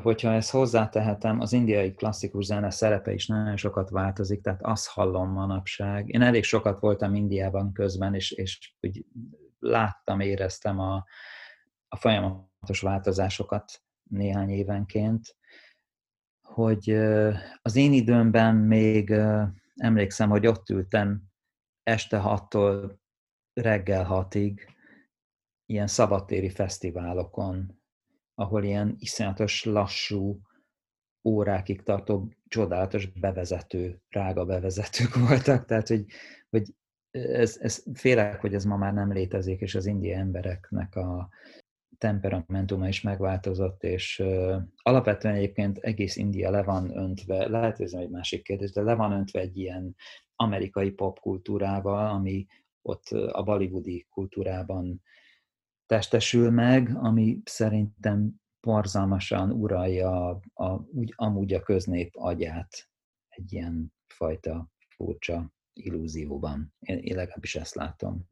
hogyha 0.01 0.33
ezt 0.33 0.51
hozzátehetem, 0.51 1.39
az 1.39 1.53
indiai 1.53 1.93
klasszikus 1.93 2.45
zene 2.45 2.69
szerepe 2.69 3.13
is 3.13 3.27
nagyon 3.27 3.57
sokat 3.57 3.89
változik, 3.89 4.41
tehát 4.41 4.61
azt 4.63 4.87
hallom 4.87 5.31
manapság. 5.31 6.09
Én 6.09 6.21
elég 6.21 6.43
sokat 6.43 6.79
voltam 6.79 7.15
Indiában 7.15 7.73
közben, 7.73 8.13
és, 8.13 8.31
és 8.31 8.75
úgy 8.81 9.05
láttam, 9.59 10.19
éreztem 10.19 10.79
a, 10.79 11.05
a 11.87 11.95
folyamatos 11.95 12.48
változásokat 12.81 13.83
néhány 14.03 14.49
évenként, 14.49 15.35
hogy 16.41 16.89
az 17.61 17.75
én 17.75 17.93
időmben 17.93 18.55
még 18.55 19.13
emlékszem, 19.75 20.29
hogy 20.29 20.47
ott 20.47 20.69
ültem 20.69 21.23
este 21.83 22.17
hattól 22.17 22.99
reggel 23.53 24.03
hatig, 24.03 24.77
ilyen 25.65 25.87
szabadtéri 25.87 26.49
fesztiválokon, 26.49 27.81
ahol 28.35 28.63
ilyen 28.63 28.95
iszonyatos 28.99 29.63
lassú, 29.63 30.41
órákig 31.23 31.83
tartó 31.83 32.33
csodálatos 32.47 33.05
bevezető, 33.05 34.01
rága 34.09 34.45
bevezetők 34.45 35.15
voltak, 35.27 35.65
tehát 35.65 35.87
hogy, 35.87 36.05
hogy 36.49 36.73
ez, 37.11 37.57
ez 37.57 37.83
félek, 37.93 38.41
hogy 38.41 38.53
ez 38.53 38.65
ma 38.65 38.77
már 38.77 38.93
nem 38.93 39.11
létezik, 39.11 39.61
és 39.61 39.75
az 39.75 39.85
indiai 39.85 40.13
embereknek 40.13 40.95
a 40.95 41.29
temperamentuma 41.99 42.87
is 42.87 43.01
megváltozott, 43.01 43.83
és 43.83 44.19
uh, 44.19 44.61
alapvetően 44.75 45.35
egyébként 45.35 45.77
egész 45.77 46.15
India 46.15 46.49
le 46.49 46.63
van 46.63 46.97
öntve, 46.97 47.47
lehet, 47.47 47.77
hogy 47.77 47.85
ez 47.85 47.93
egy 47.93 48.09
másik 48.09 48.43
kérdés, 48.43 48.71
de 48.71 48.81
le 48.81 48.93
van 48.95 49.11
öntve 49.11 49.39
egy 49.39 49.57
ilyen 49.57 49.95
amerikai 50.35 50.91
popkultúrával, 50.91 52.07
ami 52.07 52.45
ott 52.81 53.07
a 53.11 53.43
bollywoodi 53.43 54.07
kultúrában 54.09 55.01
testesül 55.85 56.51
meg, 56.51 56.95
ami 56.95 57.41
szerintem 57.43 58.41
borzalmasan 58.61 59.51
uralja 59.51 60.29
a, 60.29 60.41
a, 60.53 60.85
úgy, 60.91 61.13
amúgy 61.15 61.53
a 61.53 61.61
köznép 61.61 62.15
agyát 62.15 62.89
egy 63.27 63.53
ilyen 63.53 63.93
fajta 64.07 64.71
furcsa 64.95 65.53
illúzióban. 65.73 66.73
Én, 66.79 66.97
én 66.97 67.15
legalábbis 67.15 67.55
ezt 67.55 67.75
látom. 67.75 68.27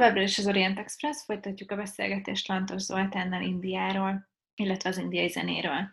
Továbbra 0.00 0.22
is 0.22 0.38
az 0.38 0.46
Orient 0.46 0.78
Express, 0.78 1.24
folytatjuk 1.24 1.70
a 1.70 1.76
beszélgetést 1.76 2.48
Lantos 2.48 2.82
Zoltánnal 2.82 3.42
Indiáról, 3.42 4.28
illetve 4.54 4.88
az 4.88 4.98
indiai 4.98 5.28
zenéről. 5.28 5.92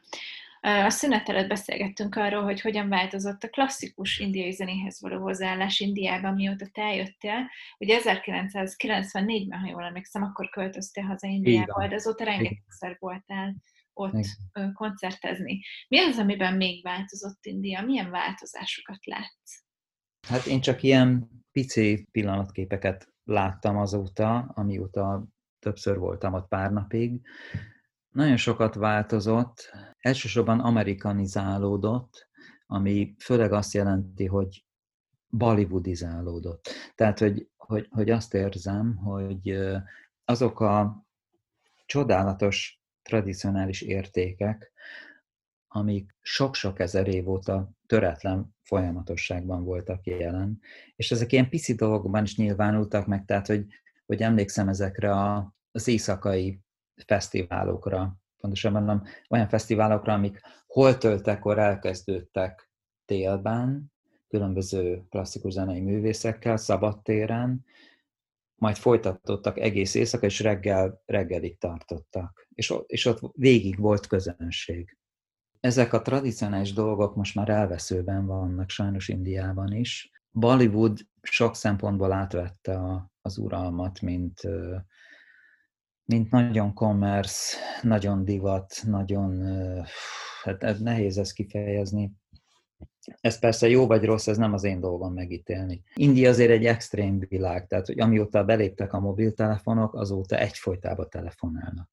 A 0.62 0.90
szünet 0.90 1.30
előtt 1.30 1.48
beszélgettünk 1.48 2.16
arról, 2.16 2.44
hogy 2.44 2.62
hogyan 2.62 2.90
változott 2.90 3.44
a 3.44 3.50
klasszikus 3.50 4.20
indiai 4.20 4.52
zenéhez 4.52 5.02
való 5.02 5.22
hozzáállás 5.22 5.80
Indiában, 5.80 6.34
mióta 6.34 6.68
te 6.72 6.82
eljöttél. 6.82 7.50
Ugye 7.78 8.00
1994-ben, 8.04 9.60
ha 9.60 9.68
jól 9.70 9.84
emlékszem, 9.84 10.24
akkor 10.24 10.50
költöztél 10.50 11.04
haza 11.04 11.28
Indiába, 11.28 11.88
de 11.88 11.96
azóta 11.96 12.24
rengetegszer 12.24 12.96
voltál 13.00 13.56
ott 13.94 14.26
Igen. 14.54 14.74
koncertezni. 14.74 15.62
Mi 15.88 16.00
az, 16.00 16.18
amiben 16.18 16.54
még 16.54 16.84
változott 16.84 17.46
India? 17.46 17.82
Milyen 17.82 18.10
változásokat 18.10 19.06
látsz? 19.06 19.64
Hát 20.28 20.46
én 20.46 20.62
csak 20.62 20.84
ilyen 20.84 21.30
pici 21.52 22.08
pillanatképeket 22.12 23.16
láttam 23.28 23.78
azóta, 23.78 24.52
amióta 24.56 25.28
többször 25.60 25.98
voltam 25.98 26.34
ott 26.34 26.48
pár 26.48 26.72
napig. 26.72 27.22
Nagyon 28.10 28.38
sokat 28.38 28.76
változott, 28.76 29.72
elsősorban 29.98 30.60
amerikanizálódott, 30.60 32.28
ami 32.66 33.16
főleg 33.20 33.52
azt 33.52 33.74
jelenti, 33.74 34.26
hogy 34.26 34.66
bollywoodizálódott. 35.28 36.70
Tehát, 36.96 37.20
hogy, 37.20 37.50
hogy, 37.56 37.88
hogy 37.90 38.10
azt 38.10 38.34
érzem, 38.34 38.96
hogy 38.96 39.58
azok 40.26 40.60
a 40.60 41.06
csodálatos 41.86 42.82
tradicionális 43.02 43.82
értékek, 43.82 44.72
amik 45.68 46.16
sok-sok 46.22 46.80
ezer 46.80 47.08
év 47.08 47.30
óta 47.30 47.72
töretlen 47.86 48.57
folyamatosságban 48.68 49.64
voltak 49.64 50.06
jelen, 50.06 50.60
és 50.96 51.12
ezek 51.12 51.32
ilyen 51.32 51.50
pici 51.50 51.74
dolgokban 51.74 52.24
is 52.24 52.38
nyilvánultak 52.38 53.06
meg, 53.06 53.26
tehát 53.26 53.48
hogy, 53.48 53.66
hogy 54.06 54.22
emlékszem 54.22 54.68
ezekre 54.68 55.12
a, 55.12 55.54
az 55.72 55.88
éjszakai 55.88 56.60
fesztiválokra, 57.06 58.18
pontosabban 58.38 58.84
nem 58.84 59.04
olyan 59.30 59.48
fesztiválokra, 59.48 60.14
amik 60.14 60.42
hol 60.68 60.98
töltekor 60.98 61.60
elkezdődtek 61.60 62.72
télben, 63.06 63.92
különböző 64.28 65.04
klasszikus 65.10 65.54
zenei 65.54 65.82
művészekkel, 65.82 66.58
szabadtéren, 66.58 67.66
majd 68.56 68.76
folytatottak 68.76 69.60
egész 69.60 69.94
éjszaka, 69.94 70.26
és 70.26 70.40
reggel, 70.40 71.02
reggelig 71.06 71.58
tartottak. 71.58 72.48
És, 72.54 72.74
és 72.86 73.06
ott 73.06 73.20
végig 73.34 73.80
volt 73.80 74.08
közönség. 74.08 74.98
Ezek 75.60 75.94
a 75.94 76.02
tradicionális 76.02 76.74
dolgok 76.74 77.16
most 77.16 77.36
már 77.36 77.50
elveszőben 77.50 78.26
vannak, 78.26 78.70
sajnos 78.70 79.08
Indiában 79.08 79.74
is. 79.74 80.12
Bollywood 80.32 81.00
sok 81.22 81.56
szempontból 81.56 82.12
átvette 82.12 82.78
a, 82.78 83.12
az 83.22 83.38
uralmat, 83.38 84.02
mint, 84.02 84.42
mint 86.06 86.32
nagyon 86.32 86.74
commerce, 86.74 87.58
nagyon 87.82 88.26
divat, 88.26 88.82
nagyon, 88.86 89.44
hát 90.44 90.80
nehéz 90.80 91.18
ezt 91.18 91.34
kifejezni. 91.34 92.14
Ez 93.22 93.40
persze 93.40 93.68
jó 93.68 93.88
vagy 93.88 94.06
rossz, 94.06 94.28
ez 94.28 94.38
nem 94.38 94.54
az 94.54 94.64
én 94.64 94.80
dolgom 94.80 95.14
megítélni. 95.14 95.84
India 95.94 96.30
azért 96.30 96.52
egy 96.52 96.66
extrém 96.66 97.20
világ, 97.20 97.68
tehát 97.68 97.86
hogy 97.86 98.00
amióta 98.00 98.44
beléptek 98.44 98.94
a 98.94 99.00
mobiltelefonok, 99.00 99.96
azóta 99.96 100.38
egyfolytában 100.38 101.10
telefonálnak. 101.10 101.90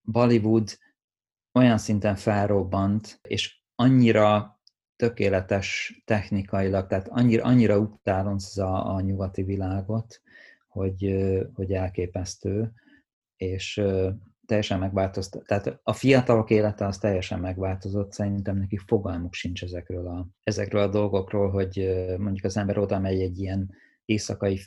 Bollywood 0.00 0.78
olyan 1.52 1.78
szinten 1.78 2.16
felrobbant, 2.16 3.18
és 3.22 3.60
annyira 3.74 4.60
tökéletes 4.96 6.02
technikailag, 6.04 6.86
tehát 6.86 7.08
annyira, 7.08 7.44
annyira 7.44 7.78
utálonzza 7.78 8.84
a 8.84 9.00
nyugati 9.00 9.42
világot, 9.42 10.20
hogy, 10.68 11.24
hogy 11.54 11.72
elképesztő, 11.72 12.72
és 13.36 13.82
teljesen 14.46 14.78
megváltozott. 14.78 15.46
Tehát 15.46 15.80
a 15.82 15.92
fiatalok 15.92 16.50
élete 16.50 16.86
az 16.86 16.98
teljesen 16.98 17.40
megváltozott, 17.40 18.12
szerintem 18.12 18.56
neki 18.56 18.76
fogalmuk 18.86 19.34
sincs 19.34 19.62
ezekről 19.62 20.06
a, 20.06 20.28
ezekről 20.42 20.82
a 20.82 20.88
dolgokról, 20.88 21.50
hogy 21.50 21.94
mondjuk 22.18 22.44
az 22.44 22.56
ember 22.56 22.78
oda 22.78 22.98
megy 22.98 23.20
egy 23.20 23.38
ilyen 23.38 23.74
éjszakai 24.04 24.60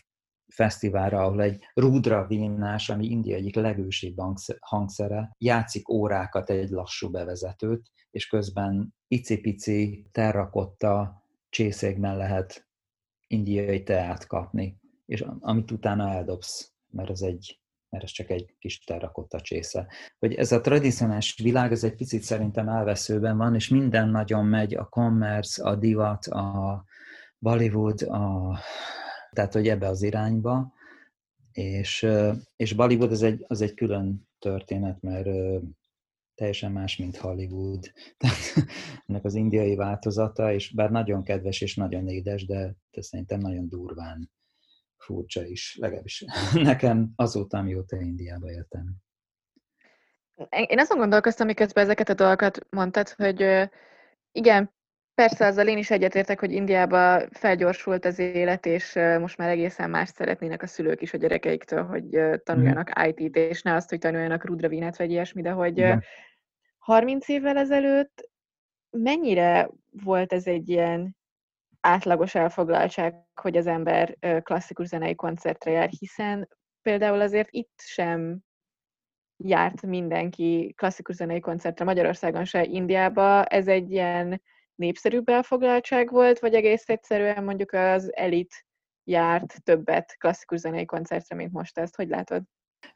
fesztiválra, 0.47 1.23
ahol 1.23 1.41
egy 1.41 1.63
rudra 1.73 2.27
vínás, 2.27 2.89
ami 2.89 3.05
India 3.05 3.35
egyik 3.35 3.55
legősibb 3.55 4.17
hangszere, 4.59 5.35
játszik 5.37 5.89
órákat 5.89 6.49
egy 6.49 6.69
lassú 6.69 7.09
bevezetőt, 7.09 7.91
és 8.11 8.27
közben 8.27 8.95
icipici 9.07 10.07
terrakotta 10.11 11.23
csészékben 11.49 12.17
lehet 12.17 12.67
indiai 13.27 13.83
teát 13.83 14.27
kapni, 14.27 14.79
és 15.05 15.25
amit 15.39 15.71
utána 15.71 16.09
eldobsz, 16.09 16.73
mert 16.91 17.09
az 17.09 17.21
egy 17.23 17.59
mert 17.89 18.07
ez 18.07 18.13
csak 18.13 18.29
egy 18.29 18.55
kis 18.59 18.83
terrakotta 18.83 19.41
csésze. 19.41 19.87
Hogy 20.19 20.33
ez 20.33 20.51
a 20.51 20.61
tradicionális 20.61 21.39
világ, 21.43 21.71
ez 21.71 21.83
egy 21.83 21.95
picit 21.95 22.21
szerintem 22.21 22.69
elveszőben 22.69 23.37
van, 23.37 23.55
és 23.55 23.69
minden 23.69 24.09
nagyon 24.09 24.45
megy, 24.45 24.75
a 24.75 24.85
commerce, 24.85 25.63
a 25.63 25.75
divat, 25.75 26.25
a 26.25 26.83
Bollywood, 27.37 28.01
a 28.01 28.57
tehát 29.35 29.53
hogy 29.53 29.67
ebbe 29.67 29.87
az 29.87 30.01
irányba, 30.01 30.73
és, 31.51 32.07
és 32.55 32.73
Bollywood 32.73 33.11
az 33.11 33.21
egy, 33.21 33.45
az 33.47 33.61
egy 33.61 33.73
külön 33.73 34.27
történet, 34.39 35.01
mert 35.01 35.27
teljesen 36.35 36.71
más, 36.71 36.97
mint 36.97 37.17
Hollywood. 37.17 37.91
Tehát 38.17 38.67
ennek 39.05 39.23
az 39.23 39.35
indiai 39.35 39.75
változata, 39.75 40.53
és 40.53 40.73
bár 40.73 40.91
nagyon 40.91 41.23
kedves 41.23 41.61
és 41.61 41.75
nagyon 41.75 42.07
édes, 42.07 42.45
de, 42.45 42.75
de 42.91 43.01
szerintem 43.01 43.39
nagyon 43.39 43.67
durván 43.67 44.31
furcsa 44.97 45.45
is, 45.45 45.77
legalábbis 45.79 46.25
nekem 46.53 47.11
azóta, 47.15 47.57
amióta 47.57 48.01
Indiába 48.01 48.51
éltem. 48.51 48.95
Én 50.49 50.79
azon 50.79 50.97
gondolkoztam, 50.97 51.47
miközben 51.47 51.83
ezeket 51.83 52.09
a 52.09 52.13
dolgokat 52.13 52.59
mondtad, 52.69 53.09
hogy 53.09 53.69
igen, 54.31 54.74
Persze, 55.15 55.45
azzal 55.45 55.67
én 55.67 55.77
is 55.77 55.91
egyetértek, 55.91 56.39
hogy 56.39 56.51
Indiába 56.51 57.21
felgyorsult 57.31 58.05
az 58.05 58.19
élet, 58.19 58.65
és 58.65 58.99
most 59.19 59.37
már 59.37 59.49
egészen 59.49 59.89
más 59.89 60.09
szeretnének 60.09 60.61
a 60.61 60.67
szülők 60.67 61.01
is 61.01 61.13
a 61.13 61.17
gyerekeiktől, 61.17 61.83
hogy 61.83 62.19
tanuljanak 62.43 62.99
mm. 62.99 63.03
IT-t, 63.07 63.35
és 63.35 63.61
ne 63.61 63.73
azt, 63.73 63.89
hogy 63.89 63.99
tanuljanak 63.99 64.45
rudravínet, 64.45 64.97
vagy 64.97 65.11
ilyesmi, 65.11 65.41
de 65.41 65.49
hogy 65.49 65.77
Igen. 65.77 66.03
30 66.77 67.27
évvel 67.27 67.57
ezelőtt 67.57 68.29
mennyire 68.89 69.69
volt 70.03 70.33
ez 70.33 70.47
egy 70.47 70.69
ilyen 70.69 71.15
átlagos 71.79 72.35
elfoglaltság, 72.35 73.15
hogy 73.41 73.57
az 73.57 73.67
ember 73.67 74.17
klasszikus 74.41 74.87
zenei 74.87 75.15
koncertre 75.15 75.71
jár, 75.71 75.89
hiszen 75.99 76.49
például 76.81 77.21
azért 77.21 77.49
itt 77.51 77.79
sem 77.83 78.39
járt 79.37 79.81
mindenki 79.81 80.73
klasszikus 80.77 81.15
zenei 81.15 81.39
koncertre 81.39 81.85
Magyarországon 81.85 82.45
se, 82.45 82.63
Indiába. 82.63 83.45
Ez 83.45 83.67
egy 83.67 83.91
ilyen 83.91 84.41
népszerűbb 84.75 85.29
elfoglaltság 85.29 86.11
volt, 86.11 86.39
vagy 86.39 86.53
egész 86.53 86.89
egyszerűen 86.89 87.43
mondjuk 87.43 87.71
az 87.71 88.15
elit 88.15 88.65
járt 89.03 89.63
többet 89.63 90.15
klasszikus 90.17 90.59
zenei 90.59 90.85
koncertre, 90.85 91.35
mint 91.35 91.51
most 91.51 91.77
ezt? 91.77 91.95
Hogy 91.95 92.07
látod? 92.07 92.43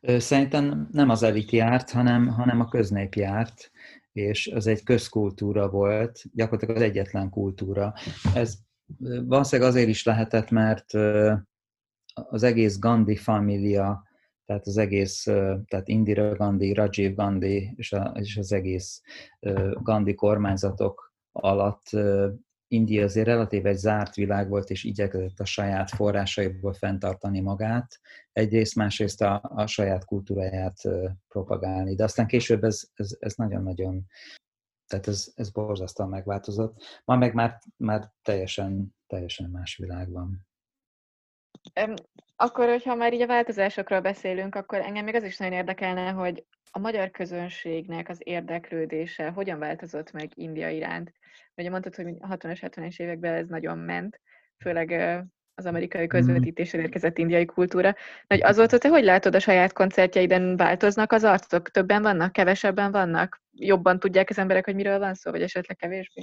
Szerintem 0.02 0.88
nem 0.92 1.10
az 1.10 1.24
elit 1.24 1.52
járt, 1.52 1.92
hanem, 1.92 2.28
hanem 2.28 2.60
a 2.60 2.68
köznép 2.68 3.14
járt, 3.14 3.72
és 4.12 4.48
az 4.48 4.68
egy 4.68 4.84
közkultúra 4.84 5.70
volt, 5.70 6.22
gyakorlatilag 6.34 6.76
az 6.76 6.82
egyetlen 6.82 7.30
kultúra. 7.30 7.94
Ez 8.34 8.58
valószínűleg 9.26 9.72
azért 9.72 9.90
is 9.90 10.04
lehetett, 10.04 10.50
mert 10.50 10.94
az 12.14 12.44
egész 12.44 12.80
Gandhi 12.80 13.16
família, 13.16 14.08
tehát 14.46 14.68
az 14.68 14.78
egész, 14.78 15.24
tehát 15.68 15.88
Indira 15.88 16.36
Gandhi, 16.36 16.74
Rajiv 16.74 17.16
Gandhi 17.16 17.74
és, 17.76 17.92
a, 17.92 18.12
és 18.20 18.38
az 18.38 18.52
egész 18.52 19.02
Gandhi 19.74 20.14
kormányzatok 20.16 21.09
alatt 21.32 21.90
India 22.72 23.04
azért 23.04 23.28
relatív 23.28 23.66
egy 23.66 23.78
zárt 23.78 24.16
világ 24.16 24.50
volt, 24.50 24.70
és 24.70 24.84
igyekezett 24.84 25.40
a 25.40 25.46
saját 25.46 25.90
forrásaiból 25.90 26.74
fenntartani 26.74 27.40
magát. 27.40 28.00
Egyrészt, 28.32 28.76
másrészt 28.76 29.22
a, 29.22 29.42
a 29.44 29.68
saját 29.68 30.06
kultúráját 30.06 30.82
propagálni. 31.28 31.96
De 31.96 32.04
aztán 32.04 32.28
később 32.28 32.64
ez, 32.64 32.90
ez, 32.94 33.16
ez 33.20 33.36
nagyon-nagyon, 33.36 34.06
tehát 34.88 35.08
ez, 35.08 35.32
ez 35.36 35.50
borzasztóan 35.50 36.10
megváltozott. 36.10 36.84
Ma 37.06 37.16
meg 37.16 37.34
már, 37.34 37.60
már 37.78 38.14
teljesen, 38.22 38.96
teljesen 39.08 39.50
más 39.50 39.76
világ 39.76 40.12
van. 40.12 40.48
Akkor, 42.42 42.68
hogyha 42.68 42.96
már 42.96 43.14
így 43.14 43.22
a 43.22 43.28
változásokról 43.28 44.00
beszélünk, 44.00 44.56
akkor 44.56 44.80
engem 44.80 45.04
még 45.04 45.16
az 45.16 45.24
is 45.24 45.38
nagyon 45.38 45.54
érdekelne, 45.54 46.10
hogy 46.10 46.46
a 46.72 46.80
magyar 46.80 47.12
közönségnek 47.12 48.10
az 48.10 48.18
érdeklődése 48.24 49.30
hogyan 49.30 49.60
változott 49.60 50.12
meg 50.12 50.30
India 50.34 50.70
iránt? 50.70 51.12
Ugye 51.56 51.70
mondtad, 51.70 51.96
hogy 51.96 52.08
a 52.20 52.28
60-as, 52.28 52.58
70-es 52.62 53.00
években 53.00 53.34
ez 53.34 53.48
nagyon 53.48 53.78
ment, 53.78 54.22
főleg 54.58 54.92
az 55.56 55.66
amerikai 55.66 56.02
mhm. 56.02 56.10
közvetítéssel 56.10 56.80
érkezett 56.80 57.18
indiai 57.18 57.46
kultúra. 57.46 57.96
Hogy 58.28 58.44
azóta 58.44 58.78
te 58.78 58.90
hogy 58.90 59.04
látod 59.04 59.36
a 59.36 59.40
saját 59.40 59.74
koncertjeiden 59.74 60.58
változnak 60.58 61.12
az 61.12 61.24
arcok? 61.24 61.70
Többen 61.70 62.02
vannak, 62.02 62.32
kevesebben 62.32 62.92
vannak? 62.92 63.42
Jobban 63.52 64.00
tudják 64.00 64.30
az 64.30 64.38
emberek, 64.38 64.66
hogy 64.66 64.76
miről 64.76 65.00
van 65.00 65.14
szó, 65.14 65.32
vagy 65.32 65.42
esetleg 65.42 65.78
kevésbé? 65.78 66.22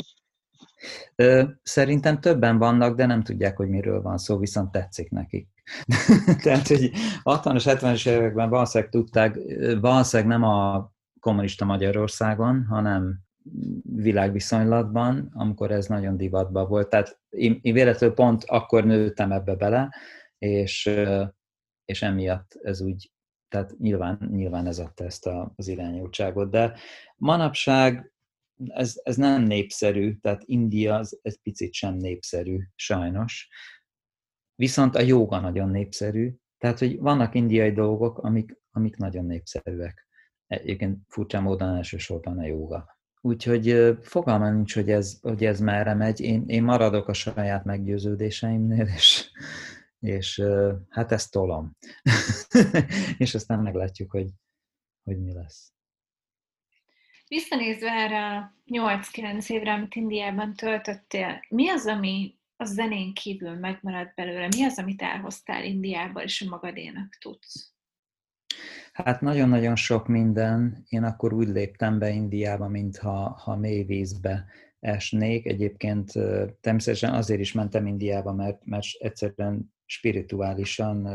Szerintem 1.62 2.20
többen 2.20 2.58
vannak, 2.58 2.96
de 2.96 3.06
nem 3.06 3.22
tudják, 3.22 3.56
hogy 3.56 3.68
miről 3.68 4.02
van 4.02 4.18
szó, 4.18 4.38
viszont 4.38 4.70
tetszik 4.70 5.10
nekik. 5.10 5.55
Tehát, 6.42 6.68
hogy 6.68 6.90
60-as, 7.22 7.62
70-es 7.64 8.08
években 8.08 8.48
valószínűleg 8.48 8.92
tudták, 8.92 9.38
valószínűleg 9.80 10.38
nem 10.38 10.42
a 10.42 10.90
kommunista 11.20 11.64
Magyarországon, 11.64 12.64
hanem 12.64 13.24
világviszonylatban, 13.82 15.30
amikor 15.34 15.70
ez 15.70 15.86
nagyon 15.86 16.16
divatban 16.16 16.68
volt. 16.68 16.88
Tehát 16.88 17.20
én, 17.28 17.58
én 17.62 17.72
véletlenül 17.72 18.16
pont 18.16 18.44
akkor 18.44 18.84
nőttem 18.84 19.32
ebbe 19.32 19.54
bele, 19.54 19.94
és, 20.38 20.90
és 21.84 22.02
emiatt 22.02 22.58
ez 22.62 22.80
úgy, 22.80 23.10
tehát 23.48 23.78
nyilván, 23.78 24.28
nyilván 24.30 24.66
ez 24.66 24.78
adta 24.78 25.04
ezt 25.04 25.26
a, 25.26 25.52
az 25.56 25.68
irányultságot. 25.68 26.50
De 26.50 26.74
manapság 27.16 28.12
ez, 28.64 29.00
ez 29.02 29.16
nem 29.16 29.42
népszerű, 29.42 30.14
tehát 30.14 30.42
India 30.44 30.94
az 30.94 31.18
egy 31.22 31.38
picit 31.42 31.72
sem 31.72 31.94
népszerű, 31.94 32.58
sajnos. 32.74 33.48
Viszont 34.57 34.94
a 34.94 35.00
jóga 35.00 35.40
nagyon 35.40 35.68
népszerű, 35.68 36.34
tehát 36.59 36.78
hogy 36.78 36.98
vannak 36.98 37.34
indiai 37.34 37.72
dolgok, 37.72 38.18
amik, 38.18 38.61
amik 38.70 38.96
nagyon 38.96 39.24
népszerűek. 39.24 40.07
Egyébként 40.46 40.98
furcsa 41.09 41.40
módon 41.40 41.76
elsősorban 41.76 42.38
a 42.38 42.44
jóga. 42.44 42.98
Úgyhogy 43.20 43.96
fogalmam 44.02 44.54
nincs, 44.54 44.74
hogy 44.74 44.90
ez, 44.90 45.18
hogy 45.20 45.44
ez 45.44 45.61
merre 45.61 45.94
megy. 45.94 46.20
Én, 46.20 46.44
én 46.46 46.62
maradok 46.62 47.09
a 47.09 47.12
saját 47.12 47.64
meggyőződéseimnél, 47.64 48.86
és, 48.86 49.30
és 50.00 50.42
hát 50.88 51.12
ezt 51.12 51.30
tolom. 51.30 51.76
és 53.18 53.34
aztán 53.34 53.59
meglátjuk, 53.59 54.11
hogy, 54.11 54.28
hogy 55.04 55.22
mi 55.22 55.32
lesz. 55.32 55.72
Visszanézve 57.28 57.90
erre 57.90 58.36
a 58.36 58.54
8-9 58.66 59.50
évre, 59.50 59.72
amit 59.72 59.94
Indiában 59.94 60.54
töltöttél, 60.54 61.40
mi 61.48 61.68
az, 61.68 61.86
ami 61.86 62.38
a 62.57 62.64
zenén 62.64 63.14
kívül 63.14 63.54
megmaradt 63.54 64.14
belőle? 64.14 64.46
Mi 64.46 64.64
az, 64.64 64.78
amit 64.78 65.02
elhoztál 65.02 65.64
Indiába, 65.64 66.22
és 66.22 66.42
a 66.42 66.48
magadénak 66.48 67.16
tudsz? 67.20 67.74
Hát 68.92 69.20
nagyon-nagyon 69.20 69.76
sok 69.76 70.07
minden. 70.07 70.84
Én 70.88 71.02
akkor 71.02 71.32
úgy 71.32 71.48
léptem 71.48 71.98
be 71.98 72.11
Indiába, 72.11 72.68
mintha 72.68 73.28
ha 73.30 73.57
mély 73.57 73.82
vízbe 73.82 74.46
esnék. 74.80 75.46
Egyébként 75.46 76.12
természetesen 76.61 77.14
azért 77.14 77.40
is 77.40 77.52
mentem 77.52 77.86
Indiába, 77.86 78.32
mert, 78.32 78.64
mert 78.64 78.86
egyszerűen 78.98 79.74
spirituálisan 79.84 81.07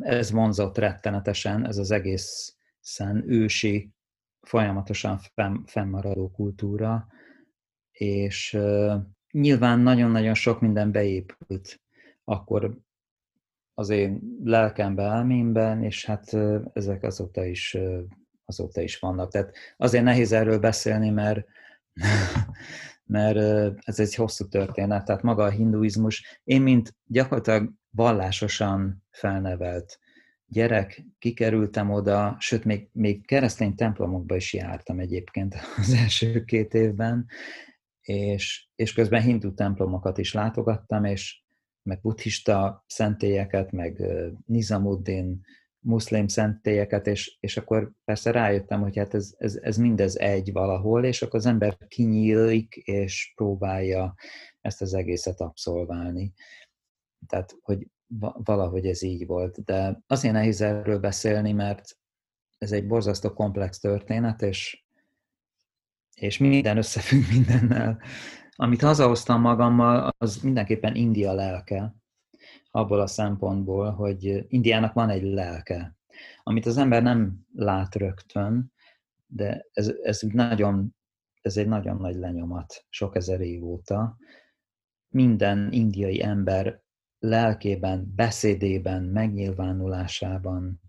ez 0.00 0.30
vonzott 0.30 0.78
rettenetesen, 0.78 1.66
ez 1.66 1.76
az 1.76 1.90
egészen 1.90 3.24
ősi, 3.26 3.90
folyamatosan 4.40 5.20
fennmaradó 5.66 6.30
kultúra, 6.30 7.06
és 7.90 8.58
nyilván 9.34 9.80
nagyon-nagyon 9.80 10.34
sok 10.34 10.60
minden 10.60 10.92
beépült 10.92 11.80
akkor 12.24 12.78
az 13.74 13.88
én 13.88 14.20
lelkembe, 14.44 15.02
elmémben, 15.02 15.82
és 15.82 16.04
hát 16.04 16.36
ezek 16.72 17.02
azóta 17.02 17.44
is, 17.44 17.76
azóta 18.44 18.80
is 18.80 18.98
vannak. 18.98 19.30
Tehát 19.30 19.54
azért 19.76 20.04
nehéz 20.04 20.32
erről 20.32 20.58
beszélni, 20.58 21.10
mert, 21.10 21.46
mert 23.04 23.38
ez 23.86 24.00
egy 24.00 24.14
hosszú 24.14 24.48
történet. 24.48 25.04
Tehát 25.04 25.22
maga 25.22 25.44
a 25.44 25.50
hinduizmus, 25.50 26.40
én 26.44 26.62
mint 26.62 26.94
gyakorlatilag 27.06 27.72
vallásosan 27.90 29.04
felnevelt 29.10 29.98
gyerek, 30.46 31.04
kikerültem 31.18 31.90
oda, 31.90 32.36
sőt, 32.38 32.64
még, 32.64 32.88
még 32.92 33.26
keresztény 33.26 33.74
templomokba 33.74 34.36
is 34.36 34.52
jártam 34.52 34.98
egyébként 34.98 35.54
az 35.76 35.92
első 35.92 36.44
két 36.44 36.74
évben, 36.74 37.26
és, 38.04 38.68
és 38.74 38.92
közben 38.92 39.22
hindu 39.22 39.54
templomokat 39.54 40.18
is 40.18 40.32
látogattam, 40.32 41.04
és 41.04 41.42
meg 41.82 42.00
buddhista 42.00 42.84
szentélyeket, 42.86 43.72
meg 43.72 44.02
Nizamuddin 44.46 45.40
muszlim 45.78 46.28
szentélyeket, 46.28 47.06
és, 47.06 47.36
és 47.40 47.56
akkor 47.56 47.92
persze 48.04 48.30
rájöttem, 48.30 48.80
hogy 48.80 48.96
hát 48.96 49.14
ez, 49.14 49.34
ez, 49.38 49.58
ez 49.62 49.76
mindez 49.76 50.16
egy 50.16 50.52
valahol, 50.52 51.04
és 51.04 51.22
akkor 51.22 51.38
az 51.38 51.46
ember 51.46 51.78
kinyílik, 51.88 52.76
és 52.76 53.32
próbálja 53.34 54.14
ezt 54.60 54.82
az 54.82 54.94
egészet 54.94 55.40
abszolválni. 55.40 56.32
Tehát, 57.26 57.56
hogy 57.60 57.88
valahogy 58.44 58.86
ez 58.86 59.02
így 59.02 59.26
volt. 59.26 59.64
De 59.64 60.02
azért 60.06 60.34
nehéz 60.34 60.60
erről 60.60 60.98
beszélni, 60.98 61.52
mert 61.52 61.98
ez 62.58 62.72
egy 62.72 62.86
borzasztó 62.86 63.32
komplex 63.32 63.78
történet, 63.78 64.42
és, 64.42 64.83
és 66.14 66.38
minden 66.38 66.76
összefügg 66.76 67.22
mindennel. 67.32 68.02
Amit 68.56 68.80
hazahoztam 68.80 69.40
magammal, 69.40 70.14
az 70.18 70.36
mindenképpen 70.36 70.94
India 70.94 71.32
lelke, 71.32 71.94
abból 72.70 73.00
a 73.00 73.06
szempontból, 73.06 73.90
hogy 73.90 74.44
Indiának 74.48 74.92
van 74.92 75.10
egy 75.10 75.22
lelke, 75.22 75.96
amit 76.42 76.66
az 76.66 76.76
ember 76.76 77.02
nem 77.02 77.46
lát 77.54 77.94
rögtön, 77.94 78.72
de 79.26 79.66
ez, 79.72 79.92
ez, 80.02 80.20
nagyon, 80.20 80.96
ez 81.40 81.56
egy 81.56 81.68
nagyon 81.68 81.96
nagy 81.96 82.16
lenyomat 82.16 82.84
sok 82.88 83.16
ezer 83.16 83.40
év 83.40 83.64
óta. 83.64 84.16
Minden 85.08 85.72
indiai 85.72 86.22
ember 86.22 86.82
lelkében, 87.18 88.12
beszédében, 88.14 89.02
megnyilvánulásában, 89.02 90.80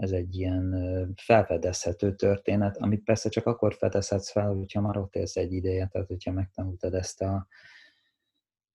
ez 0.00 0.10
egy 0.10 0.36
ilyen 0.36 0.74
felfedezhető 1.16 2.14
történet, 2.14 2.76
amit 2.76 3.04
persze 3.04 3.28
csak 3.28 3.46
akkor 3.46 3.74
fedezhetsz 3.74 4.30
fel, 4.30 4.54
hogyha 4.54 4.80
már 4.80 4.96
ott 4.96 5.14
élsz 5.14 5.36
egy 5.36 5.52
ideje, 5.52 5.86
tehát 5.86 6.08
hogyha 6.08 6.32
megtanultad 6.32 6.94
ezt 6.94 7.20
a 7.20 7.46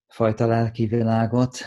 fajta 0.06 0.46
lelki 0.46 0.86
világot, 0.86 1.58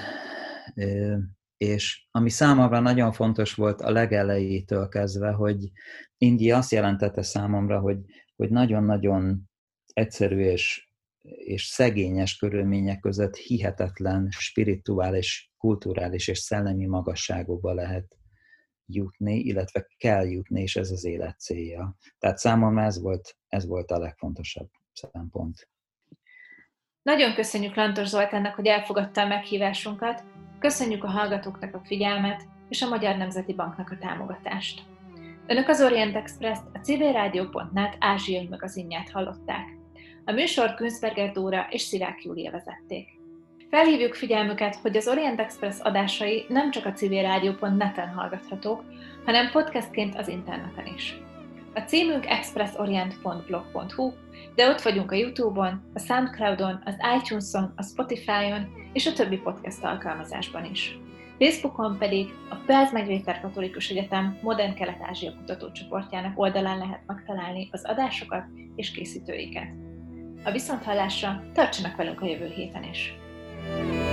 és 1.58 2.08
ami 2.12 2.30
számomra 2.30 2.80
nagyon 2.80 3.12
fontos 3.12 3.54
volt 3.54 3.82
a 3.82 3.92
legelejétől 3.92 4.88
kezdve, 4.88 5.32
hogy 5.32 5.72
India 6.18 6.58
azt 6.58 6.72
jelentette 6.72 7.22
számomra, 7.22 7.80
hogy, 7.80 7.98
hogy 8.36 8.50
nagyon-nagyon 8.50 9.50
egyszerű 9.94 10.40
és, 10.40 10.90
és 11.22 11.66
szegényes 11.66 12.38
körülmények 12.38 13.00
között 13.00 13.36
hihetetlen 13.36 14.28
spirituális, 14.30 15.52
kulturális 15.58 16.28
és 16.28 16.38
szellemi 16.38 16.86
magasságokba 16.86 17.74
lehet 17.74 18.19
jutni, 18.90 19.36
illetve 19.40 19.88
kell 19.98 20.30
jutni, 20.30 20.62
és 20.62 20.76
ez 20.76 20.92
az 20.92 21.06
élet 21.06 21.40
célja. 21.40 21.96
Tehát 22.20 22.38
számomra 22.38 22.84
ez 22.84 23.02
volt, 23.02 23.36
ez 23.48 23.66
volt 23.66 23.92
a 23.92 24.00
legfontosabb 24.00 24.70
szempont. 24.94 25.70
Nagyon 27.02 27.34
köszönjük 27.34 27.76
Lantos 27.76 28.08
Zoltánnak, 28.08 28.56
hogy 28.56 28.68
elfogadta 28.68 29.22
a 29.22 29.28
meghívásunkat, 29.28 30.24
köszönjük 30.60 31.04
a 31.04 31.08
hallgatóknak 31.08 31.76
a 31.76 31.82
figyelmet, 31.86 32.48
és 32.70 32.82
a 32.82 32.90
Magyar 32.90 33.18
Nemzeti 33.18 33.54
Banknak 33.54 33.92
a 33.92 33.98
támogatást. 33.98 34.84
Önök 35.48 35.68
az 35.68 35.82
Orient 35.82 36.16
Express-t, 36.16 36.64
a 36.74 36.80
civilrádió.net 36.80 37.96
ázsiai 38.00 38.48
magazinját 38.48 39.10
hallották. 39.10 39.78
A 40.26 40.32
műsor 40.32 40.76
Günzberger 40.76 41.32
Dóra 41.32 41.68
és 41.70 41.82
Szivák 41.82 42.24
Júlia 42.24 42.52
vezették. 42.52 43.19
Felhívjuk 43.70 44.14
figyelmüket, 44.14 44.76
hogy 44.76 44.98
az 44.98 45.08
Orient 45.08 45.40
Express 45.40 45.80
adásai 45.80 46.46
nem 46.48 46.72
csak 46.72 46.86
a 46.86 46.92
civilrádió.net-en 46.92 48.10
hallgathatók, 48.10 48.84
hanem 49.26 49.52
podcastként 49.52 50.16
az 50.16 50.28
interneten 50.28 50.86
is. 50.96 51.18
A 51.74 51.80
címünk 51.80 52.26
expressorient.blog.hu, 52.26 54.12
de 54.56 54.70
ott 54.70 54.82
vagyunk 54.82 55.12
a 55.12 55.16
Youtube-on, 55.16 55.82
a 55.94 56.00
Soundcloud-on, 56.00 56.82
az 56.86 56.96
iTunes-on, 57.18 57.74
a 57.76 57.84
Spotify-on 57.84 58.68
és 58.94 59.08
a 59.08 59.14
többi 59.14 59.38
podcast 59.38 59.84
alkalmazásban 59.84 60.66
is. 60.66 60.98
Facebookon 61.40 61.98
pedig 61.98 62.34
a 62.50 62.56
Pelz 62.66 62.92
Megvéter 62.92 63.42
Katolikus 63.42 63.90
Egyetem 63.90 64.38
Modern 64.42 64.74
Kelet-Ázsia 64.74 65.34
kutatócsoportjának 65.34 66.40
oldalán 66.40 66.78
lehet 66.78 67.02
megtalálni 67.06 67.70
az 67.72 67.86
adásokat 67.86 68.44
és 68.76 68.92
készítőiket. 68.92 69.68
A 70.44 70.52
viszonthallásra 70.52 71.44
tartsanak 71.54 71.96
velünk 71.96 72.22
a 72.22 72.26
jövő 72.26 72.48
héten 72.48 72.84
is! 72.84 73.19
Thank 73.66 73.94
you. 73.94 74.09